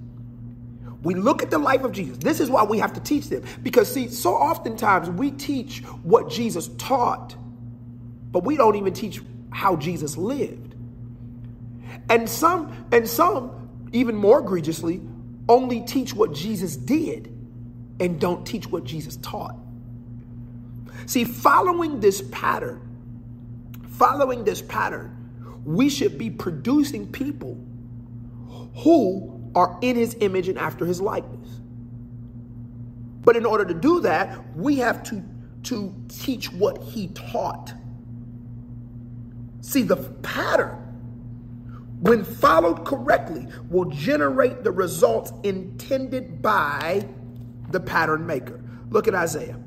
We 1.01 1.15
look 1.15 1.41
at 1.41 1.49
the 1.49 1.60
life 1.60 1.86
of 1.86 1.93
Jesus. 1.93 2.17
This 2.17 2.41
is 2.41 2.49
why 2.49 2.65
we 2.65 2.77
have 2.80 2.91
to 2.91 2.99
teach 2.99 3.30
them. 3.30 3.45
Because, 3.63 3.89
see, 3.89 4.10
so 4.10 4.36
oftentimes 4.36 5.10
we 5.10 5.32
teach 5.32 5.80
what 6.04 6.30
Jesus 6.30 6.69
taught, 6.77 7.38
but 8.34 8.43
we 8.43 8.58
don't 8.58 8.75
even 8.75 8.93
teach 8.93 9.21
how 9.49 9.77
Jesus 9.77 10.17
lived. 10.17 10.70
And 12.12 12.30
some, 12.30 12.88
and 12.91 13.08
some, 13.08 13.88
even 13.93 14.15
more 14.15 14.41
egregiously, 14.41 15.02
only 15.47 15.80
teach 15.80 16.13
what 16.13 16.34
Jesus 16.34 16.76
did 16.76 17.28
and 18.02 18.19
don't 18.19 18.45
teach 18.45 18.67
what 18.67 18.84
Jesus 18.84 19.15
taught. 19.17 19.56
See, 21.06 21.24
following 21.24 22.02
this 22.02 22.21
pattern, 22.30 22.82
following 23.91 24.43
this 24.43 24.62
pattern, 24.62 25.62
we 25.63 25.89
should 25.89 26.17
be 26.17 26.30
producing 26.30 27.10
people 27.10 27.58
who 28.76 29.50
are 29.56 29.78
in 29.82 29.95
his 29.95 30.17
image 30.19 30.50
and 30.50 30.58
after 30.58 30.86
his 30.86 31.00
likeness. 31.00 31.50
But 33.24 33.38
in 33.38 33.45
order 33.45 33.63
to 33.63 33.74
do 33.74 34.02
that, 34.02 34.58
we 34.58 34.78
have 34.78 35.02
to, 35.04 35.24
to 35.63 35.95
teach 36.10 36.52
what 36.52 36.82
he 36.84 37.08
taught. 37.08 37.74
See, 39.62 39.84
the 39.84 39.97
pattern, 39.97 40.90
when 42.01 42.23
followed 42.23 42.83
correctly, 42.83 43.47
will 43.69 43.85
generate 43.85 44.63
the 44.63 44.71
results 44.71 45.31
intended 45.43 46.41
by 46.41 47.07
the 47.69 47.79
pattern 47.79 48.25
maker. 48.25 48.59
Look 48.89 49.07
at 49.07 49.13
Isaiah. 49.13 49.59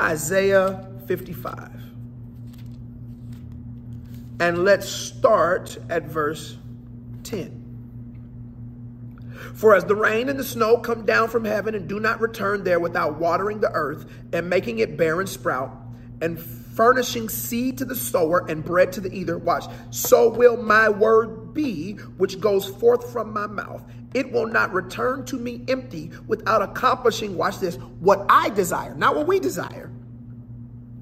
Isaiah 0.00 0.88
55. 1.06 1.72
And 4.38 4.64
let's 4.64 4.88
start 4.88 5.78
at 5.90 6.04
verse 6.04 6.56
10. 7.24 7.64
For 9.54 9.74
as 9.74 9.84
the 9.84 9.96
rain 9.96 10.28
and 10.28 10.38
the 10.38 10.44
snow 10.44 10.76
come 10.78 11.04
down 11.04 11.28
from 11.28 11.44
heaven 11.44 11.74
and 11.74 11.88
do 11.88 11.98
not 11.98 12.20
return 12.20 12.62
there 12.62 12.78
without 12.78 13.18
watering 13.18 13.60
the 13.60 13.70
earth 13.72 14.06
and 14.32 14.48
making 14.48 14.78
it 14.78 14.96
bear 14.96 15.18
and 15.18 15.28
sprout, 15.28 15.76
and 16.20 16.38
furnishing 16.76 17.28
seed 17.28 17.78
to 17.78 17.84
the 17.84 17.96
sower 17.96 18.46
and 18.48 18.62
bread 18.64 18.92
to 18.92 19.00
the 19.00 19.12
eater, 19.12 19.38
watch, 19.38 19.64
so 19.90 20.28
will 20.28 20.62
my 20.62 20.88
word 20.88 21.54
be 21.54 21.94
which 22.18 22.38
goes 22.38 22.66
forth 22.66 23.10
from 23.10 23.32
my 23.32 23.46
mouth. 23.46 23.82
It 24.14 24.30
will 24.30 24.46
not 24.46 24.72
return 24.72 25.24
to 25.26 25.36
me 25.36 25.64
empty 25.68 26.10
without 26.26 26.62
accomplishing, 26.62 27.36
watch 27.36 27.58
this, 27.58 27.76
what 28.00 28.26
I 28.28 28.50
desire, 28.50 28.94
not 28.94 29.16
what 29.16 29.26
we 29.26 29.40
desire, 29.40 29.90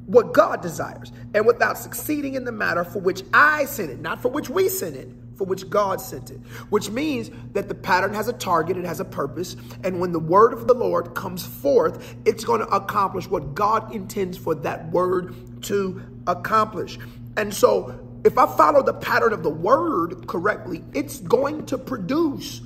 what 0.07 0.33
God 0.33 0.63
desires, 0.63 1.13
and 1.35 1.45
without 1.45 1.77
succeeding 1.77 2.35
in 2.35 2.45
the 2.45 2.53
matter 2.53 2.85
for 2.85 3.01
which 3.01 3.23
I 3.35 3.65
sent 3.65 3.91
it, 3.91 4.01
not 4.01 4.23
for 4.23 4.29
which 4.29 4.49
we 4.49 4.69
sent 4.69 4.97
it 4.97 5.11
for 5.37 5.45
which 5.45 5.69
God 5.69 6.01
sent 6.01 6.31
it, 6.31 6.39
which 6.71 6.91
means 6.91 7.31
that 7.53 7.69
the 7.69 7.75
pattern 7.75 8.15
has 8.15 8.29
a 8.29 8.33
target, 8.33 8.77
it 8.77 8.85
has 8.85 9.01
a 9.01 9.05
purpose, 9.05 9.57
and 9.83 10.01
when 10.01 10.13
the 10.13 10.19
word 10.19 10.53
of 10.53 10.67
the 10.67 10.75
Lord 10.75 11.15
comes 11.15 11.45
forth, 11.45 12.17
it's 12.25 12.45
going 12.45 12.61
to 12.61 12.69
accomplish 12.69 13.29
what 13.29 13.55
God 13.55 13.95
intends 13.95 14.39
for 14.39 14.55
that 14.57 14.91
word 14.91 15.63
to 15.63 16.03
accomplish. 16.27 16.99
And 17.37 17.53
so, 17.53 18.01
if 18.25 18.39
I 18.39 18.47
follow 18.57 18.83
the 18.83 18.95
pattern 18.95 19.33
of 19.33 19.43
the 19.43 19.51
word 19.51 20.27
correctly, 20.27 20.83
it's 20.95 21.21
going 21.21 21.67
to 21.67 21.77
produce 21.77 22.61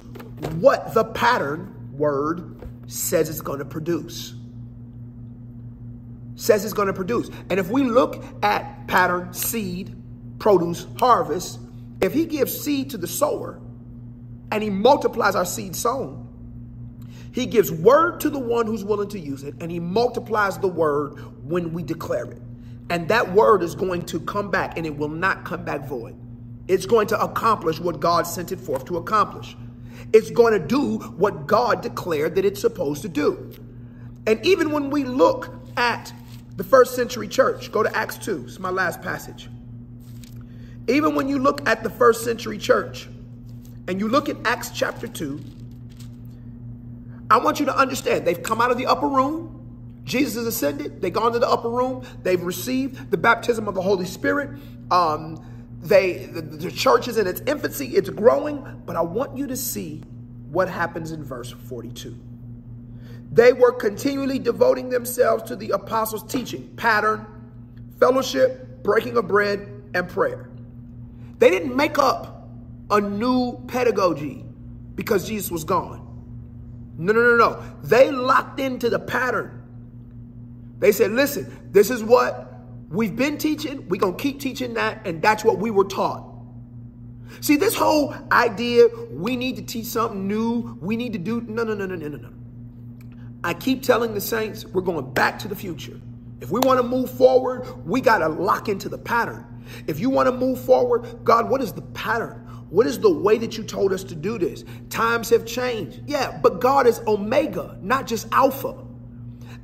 what 0.61 0.94
the 0.94 1.04
pattern 1.04 1.74
word 1.92 2.61
says 2.87 3.28
it's 3.28 3.40
going 3.40 3.59
to 3.59 3.64
produce. 3.64 4.35
Says 6.37 6.64
it's 6.64 6.74
going 6.74 6.87
to 6.87 6.94
produce. 6.94 7.28
And 7.50 7.59
if 7.59 7.70
we 7.70 7.83
look 7.83 8.24
at 8.42 8.87
pattern, 8.87 9.33
seed, 9.35 9.94
produce, 10.38 10.87
harvest, 10.98 11.59
if 12.00 12.12
he 12.12 12.26
gives 12.26 12.58
seed 12.58 12.90
to 12.90 12.98
the 12.98 13.06
sower 13.06 13.61
and 14.50 14.62
he 14.62 14.70
multiplies 14.70 15.34
our 15.34 15.44
seed 15.44 15.74
sown, 15.74 16.26
he 17.32 17.46
gives 17.46 17.70
word 17.70 18.20
to 18.20 18.30
the 18.30 18.38
one 18.38 18.66
who's 18.66 18.84
willing 18.84 19.08
to 19.11 19.18
use 19.18 19.42
it 19.42 19.54
and 19.61 19.70
he 19.70 19.80
multiplies 19.80 20.58
the 20.58 20.68
word 20.68 21.18
when 21.44 21.72
we 21.72 21.82
declare 21.82 22.24
it. 22.24 22.42
And 22.90 23.08
that 23.08 23.32
word 23.32 23.62
is 23.62 23.74
going 23.74 24.06
to 24.06 24.20
come 24.20 24.50
back 24.50 24.78
and 24.78 24.87
it 24.87 24.96
will 24.96 25.08
not 25.08 25.44
come 25.44 25.64
back 25.64 25.87
void. 25.87 26.16
It's 26.68 26.87
going 26.87 27.06
to 27.08 27.20
accomplish 27.20 27.80
what 27.80 28.00
God 28.00 28.26
sent 28.26 28.52
it 28.52 28.61
forth 28.61 28.87
to 28.87 28.96
accomplish. 28.96 29.56
It's 30.12 30.30
going 30.30 30.52
to 30.52 30.58
do 30.58 30.98
what 30.98 31.46
God 31.46 31.82
declared 31.82 32.34
that 32.37 32.44
it's 32.44 32.61
supposed 32.61 33.02
to 33.02 33.08
do. 33.08 33.52
And 34.26 34.44
even 34.44 34.70
when 34.72 34.90
we 34.90 35.04
look 35.04 35.50
at 35.76 36.12
the 36.56 36.64
first 36.64 36.94
century 36.94 37.28
church, 37.28 37.70
go 37.72 37.82
to 37.82 37.96
Acts 37.96 38.18
2. 38.18 38.44
It's 38.46 38.58
my 38.58 38.70
last 38.70 39.02
passage. 39.02 39.48
Even 40.88 41.14
when 41.14 41.29
you 41.29 41.38
look 41.38 41.68
at 41.68 41.83
the 41.83 41.90
first 41.90 42.24
century 42.24 42.57
church 42.57 43.09
and 43.87 44.01
you 44.01 44.09
look 44.09 44.29
at 44.29 44.37
Acts 44.44 44.70
chapter 44.70 45.07
2, 45.07 45.40
I 47.31 47.38
want 47.38 47.61
you 47.61 47.66
to 47.66 47.77
understand 47.77 48.27
they've 48.27 48.42
come 48.42 48.61
out 48.62 48.70
of 48.70 48.79
the 48.79 48.87
upper 48.87 49.07
room. 49.07 49.55
Jesus 50.05 50.37
has 50.37 50.46
ascended. 50.46 51.03
They've 51.03 51.12
gone 51.12 51.33
to 51.33 51.38
the 51.38 51.48
upper 51.48 51.68
room. 51.68 52.07
They've 52.22 52.42
received 52.42 53.11
the 53.11 53.18
baptism 53.18 53.68
of 53.68 53.74
the 53.74 53.83
Holy 53.83 54.07
Spirit. 54.07 54.59
Um, 54.90 55.44
they 55.83 56.24
the, 56.24 56.40
the 56.40 56.70
church 56.70 57.07
is 57.07 57.18
in 57.18 57.27
its 57.27 57.42
infancy. 57.46 57.88
It's 57.88 58.09
growing. 58.09 58.83
But 58.87 58.96
I 58.96 59.03
want 59.03 59.37
you 59.37 59.46
to 59.46 59.57
see 59.57 60.03
what 60.51 60.70
happens 60.70 61.12
in 61.12 61.22
verse 61.22 61.51
42. 61.51 62.16
They 63.31 63.53
were 63.53 63.72
continually 63.72 64.38
devoting 64.38 64.88
themselves 64.88 65.42
to 65.44 65.57
the 65.57 65.70
apostles' 65.70 66.24
teaching, 66.24 66.74
pattern, 66.77 67.27
fellowship, 68.01 68.83
breaking 68.83 69.18
of 69.18 69.29
bread, 69.29 69.68
and 69.92 70.09
prayer. 70.09 70.48
They 71.38 71.51
didn't 71.51 71.77
make 71.77 71.98
up 71.98 72.48
a 72.90 73.01
new 73.01 73.64
pedagogy 73.66 74.44
because 74.94 75.29
Jesus 75.29 75.51
was 75.51 75.64
gone. 75.64 76.05
No, 76.96 77.12
no, 77.12 77.20
no, 77.22 77.37
no. 77.37 77.62
They 77.83 78.11
locked 78.11 78.59
into 78.59 78.90
the 78.90 78.98
pattern. 78.98 79.62
They 80.81 80.92
said, 80.92 81.12
listen, 81.12 81.70
this 81.70 81.90
is 81.90 82.03
what 82.03 82.61
we've 82.88 83.14
been 83.14 83.38
teaching. 83.38 83.88
We're 83.88 84.01
going 84.01 84.16
to 84.16 84.22
keep 84.22 84.40
teaching 84.40 84.74
that. 84.74 85.07
And 85.07 85.22
that's 85.22 85.44
what 85.44 85.59
we 85.59 85.70
were 85.70 85.85
taught. 85.85 86.24
See, 87.40 87.57
this 87.57 87.74
whole 87.74 88.14
idea, 88.33 88.88
we 89.11 89.37
need 89.37 89.57
to 89.57 89.62
teach 89.62 89.87
something 89.87 90.27
new. 90.27 90.77
We 90.81 90.96
need 90.96 91.12
to 91.12 91.18
do, 91.18 91.40
no, 91.42 91.62
no, 91.62 91.74
no, 91.74 91.87
no, 91.87 91.94
no, 91.94 92.09
no, 92.09 92.16
no. 92.16 92.31
I 93.44 93.55
keep 93.55 93.83
telling 93.83 94.14
the 94.14 94.20
saints, 94.20 94.64
we're 94.64 94.83
going 94.83 95.12
back 95.12 95.38
to 95.40 95.48
the 95.48 95.55
future. 95.55 96.01
If 96.40 96.51
we 96.51 96.61
want 96.61 96.81
to 96.81 96.83
move 96.83 97.11
forward, 97.11 97.87
we 97.87 98.01
got 98.01 98.18
to 98.18 98.29
lock 98.29 98.68
into 98.68 98.88
the 98.88 98.98
pattern. 98.98 99.44
If 99.87 100.00
you 100.00 100.11
want 100.11 100.26
to 100.28 100.33
move 100.33 100.61
forward, 100.61 101.24
God, 101.24 101.48
what 101.48 101.61
is 101.61 101.72
the 101.72 101.83
pattern? 101.83 102.44
What 102.70 102.87
is 102.87 102.98
the 102.98 103.11
way 103.11 103.38
that 103.38 103.57
you 103.57 103.64
told 103.64 103.92
us 103.92 104.04
to 104.04 104.14
do 104.14 104.38
this? 104.38 104.64
Times 104.90 105.31
have 105.31 105.46
changed. 105.46 106.02
Yeah, 106.07 106.38
but 106.42 106.61
God 106.61 106.87
is 106.87 107.00
Omega, 107.07 107.78
not 107.81 108.07
just 108.07 108.28
Alpha. 108.33 108.85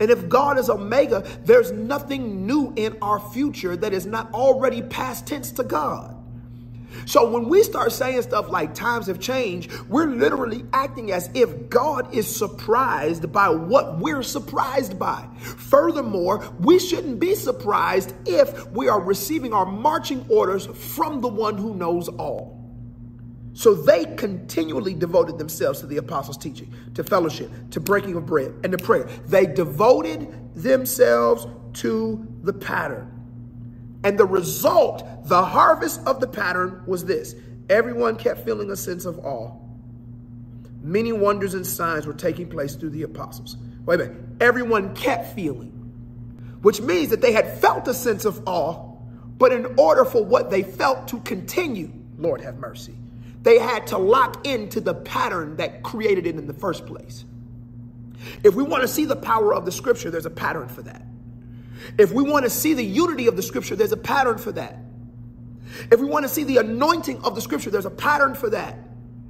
And 0.01 0.11
if 0.11 0.29
God 0.29 0.59
is 0.59 0.71
Omega, 0.71 1.23
there's 1.45 1.71
nothing 1.71 2.47
new 2.47 2.73
in 2.77 2.97
our 3.03 3.21
future 3.21 3.77
that 3.77 3.93
is 3.93 4.07
not 4.07 4.33
already 4.33 4.83
past 4.83 5.27
tense 5.27 5.53
to 5.53 5.65
God. 5.65 6.17
So 7.07 7.29
when 7.29 7.49
we 7.49 7.63
start 7.63 7.93
saying 7.93 8.23
stuff 8.23 8.49
like 8.49 8.75
times 8.75 9.07
have 9.07 9.21
changed, 9.21 9.73
we're 9.89 10.07
literally 10.07 10.65
acting 10.73 11.13
as 11.13 11.31
if 11.35 11.69
God 11.69 12.13
is 12.15 12.35
surprised 12.35 13.31
by 13.33 13.49
what 13.49 13.99
we're 13.99 14.23
surprised 14.23 14.99
by. 14.99 15.29
Furthermore, 15.39 16.45
we 16.61 16.79
shouldn't 16.79 17.21
be 17.21 17.35
surprised 17.35 18.15
if 18.27 18.71
we 18.71 18.89
are 18.89 19.01
receiving 19.01 19.53
our 19.53 19.67
marching 19.67 20.25
orders 20.29 20.67
from 20.67 21.21
the 21.21 21.29
one 21.29 21.57
who 21.59 21.75
knows 21.75 22.09
all. 22.09 22.55
So 23.55 23.73
they 23.73 24.05
continually 24.17 24.95
devoted 24.95 25.39
themselves 25.39 25.79
to 25.81 25.87
the 25.87 25.99
apostles' 25.99 26.37
teaching, 26.37 26.75
to 26.95 27.05
fellowship, 27.05 27.51
to 27.71 27.81
breaking 27.81 28.17
of 28.17 28.27
bread, 28.27 28.53
and 28.65 28.73
to 28.73 28.79
prayer. 28.79 29.05
They 29.27 29.47
devoted 29.47 30.55
themselves 30.57 31.47
to 31.75 32.27
the 32.43 32.53
pattern. 32.53 33.14
And 34.05 34.19
the 34.19 34.27
result, 34.27 35.07
the 35.25 35.45
harvest 35.45 36.01
of 36.07 36.21
the 36.21 36.27
pattern 36.27 36.83
was 36.87 37.07
this. 37.07 37.35
Everyone 37.71 38.17
kept 38.17 38.45
feeling 38.45 38.71
a 38.71 38.77
sense 38.77 39.07
of 39.07 39.19
awe. 39.21 39.51
Many 40.83 41.13
wonders 41.13 41.55
and 41.55 41.67
signs 41.67 42.07
were 42.07 42.13
taking 42.13 42.49
place 42.49 42.75
through 42.75 42.91
the 42.91 43.03
apostles. 43.03 43.57
Wait 43.87 44.01
a 44.01 44.05
minute. 44.05 44.23
Everyone 44.41 44.95
kept 44.95 45.35
feeling, 45.35 45.71
which 46.61 46.83
means 46.83 47.09
that 47.09 47.23
they 47.23 47.33
had 47.33 47.59
felt 47.59 47.89
a 47.89 47.95
sense 47.95 48.27
of 48.27 48.47
awe, 48.47 48.95
but 49.39 49.53
in 49.53 49.67
order 49.79 50.05
for 50.05 50.23
what 50.23 50.51
they 50.51 50.63
felt 50.63 51.09
to 51.09 51.21
continue, 51.21 51.91
Lord 52.19 52.43
have 52.43 52.59
mercy, 52.59 52.95
they 53.43 53.59
had 53.59 53.87
to 53.89 53.99
lock 53.99 54.47
into 54.47 54.81
the 54.81 54.95
pattern 54.95 55.57
that 55.57 55.83
created 55.83 56.27
it 56.27 56.37
in 56.37 56.47
the 56.47 56.53
first 56.53 56.85
place. 56.85 57.25
If 58.43 58.55
we 58.55 58.63
want 58.63 58.83
to 58.83 58.89
see 58.89 59.07
the 59.07 59.17
power 59.17 59.55
of 59.55 59.65
the 59.65 59.73
scripture, 59.73 60.11
there's 60.11 60.27
a 60.27 60.31
pattern 60.31 60.69
for 60.69 60.83
that. 60.83 61.03
If 61.99 62.13
we 62.13 62.23
want 62.23 62.45
to 62.45 62.51
see 62.51 62.75
the 62.75 62.85
unity 62.85 63.27
of 63.27 63.37
the 63.37 63.43
scripture, 63.43 63.77
there's 63.77 63.93
a 63.93 63.97
pattern 63.97 64.39
for 64.39 64.53
that. 64.53 64.79
If 65.91 66.01
we 66.01 66.07
want 66.07 66.25
to 66.25 66.29
see 66.29 66.45
the 66.45 66.59
anointing 66.59 67.23
of 67.25 67.35
the 67.35 67.41
scripture, 67.41 67.71
there's 67.71 67.87
a 67.87 67.91
pattern 67.91 68.35
for 68.35 68.51
that. 68.51 68.79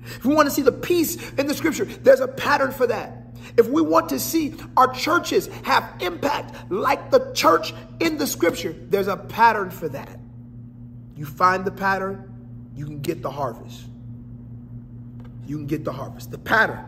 If 0.05 0.25
we 0.25 0.35
want 0.35 0.47
to 0.47 0.55
see 0.55 0.63
the 0.63 0.73
peace 0.73 1.17
in 1.33 1.47
the 1.47 1.55
scripture, 1.55 1.85
there's 1.85 2.21
a 2.21 2.29
pattern 2.29 2.73
for 2.73 2.87
that. 2.87 3.21
If 3.57 3.69
we 3.69 3.83
want 3.83 4.11
to 4.11 4.19
see 4.19 4.55
our 4.77 4.93
churches 4.93 5.49
have 5.65 5.91
impact 6.01 6.71
like 6.71 7.11
the 7.11 7.33
church 7.35 7.75
in 8.01 8.19
the 8.19 8.27
scripture, 8.27 8.75
there's 8.89 9.09
a 9.09 9.17
pattern 9.17 9.71
for 9.71 9.89
that. 9.89 10.19
You 11.17 11.27
find 11.27 11.65
the 11.65 11.71
pattern, 11.71 12.31
you 12.75 12.85
can 12.87 13.01
get 13.01 13.23
the 13.23 13.31
harvest. 13.31 13.87
You 15.47 15.59
can 15.59 15.67
get 15.67 15.85
the 15.85 15.93
harvest. 15.93 16.31
The 16.31 16.39
pattern 16.39 16.85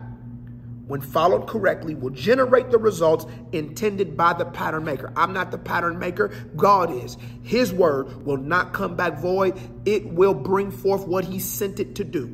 when 0.87 1.01
followed 1.01 1.49
correctly, 1.49 1.95
will 1.95 2.11
generate 2.11 2.71
the 2.71 2.79
results 2.79 3.27
intended 3.53 4.17
by 4.17 4.33
the 4.33 4.45
pattern 4.45 4.85
maker. 4.85 5.13
I'm 5.17 5.33
not 5.33 5.51
the 5.51 5.59
pattern 5.59 5.99
maker, 5.99 6.29
God 6.55 6.93
is. 6.93 7.17
His 7.43 7.73
word 7.73 8.25
will 8.25 8.37
not 8.37 8.73
come 8.73 8.95
back 8.95 9.19
void, 9.19 9.59
it 9.85 10.07
will 10.07 10.35
bring 10.35 10.71
forth 10.71 11.07
what 11.07 11.25
He 11.25 11.39
sent 11.39 11.81
it 11.81 11.97
to 11.97 12.05
do 12.05 12.27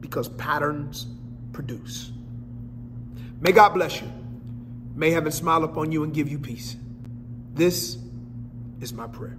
because 0.00 0.28
patterns 0.28 1.06
produce. 1.52 2.12
May 3.40 3.52
God 3.52 3.70
bless 3.70 4.00
you. 4.00 4.12
May 4.94 5.10
heaven 5.10 5.32
smile 5.32 5.64
upon 5.64 5.90
you 5.90 6.04
and 6.04 6.12
give 6.12 6.28
you 6.28 6.38
peace. 6.38 6.76
This 7.54 7.96
is 8.80 8.92
my 8.92 9.06
prayer. 9.06 9.38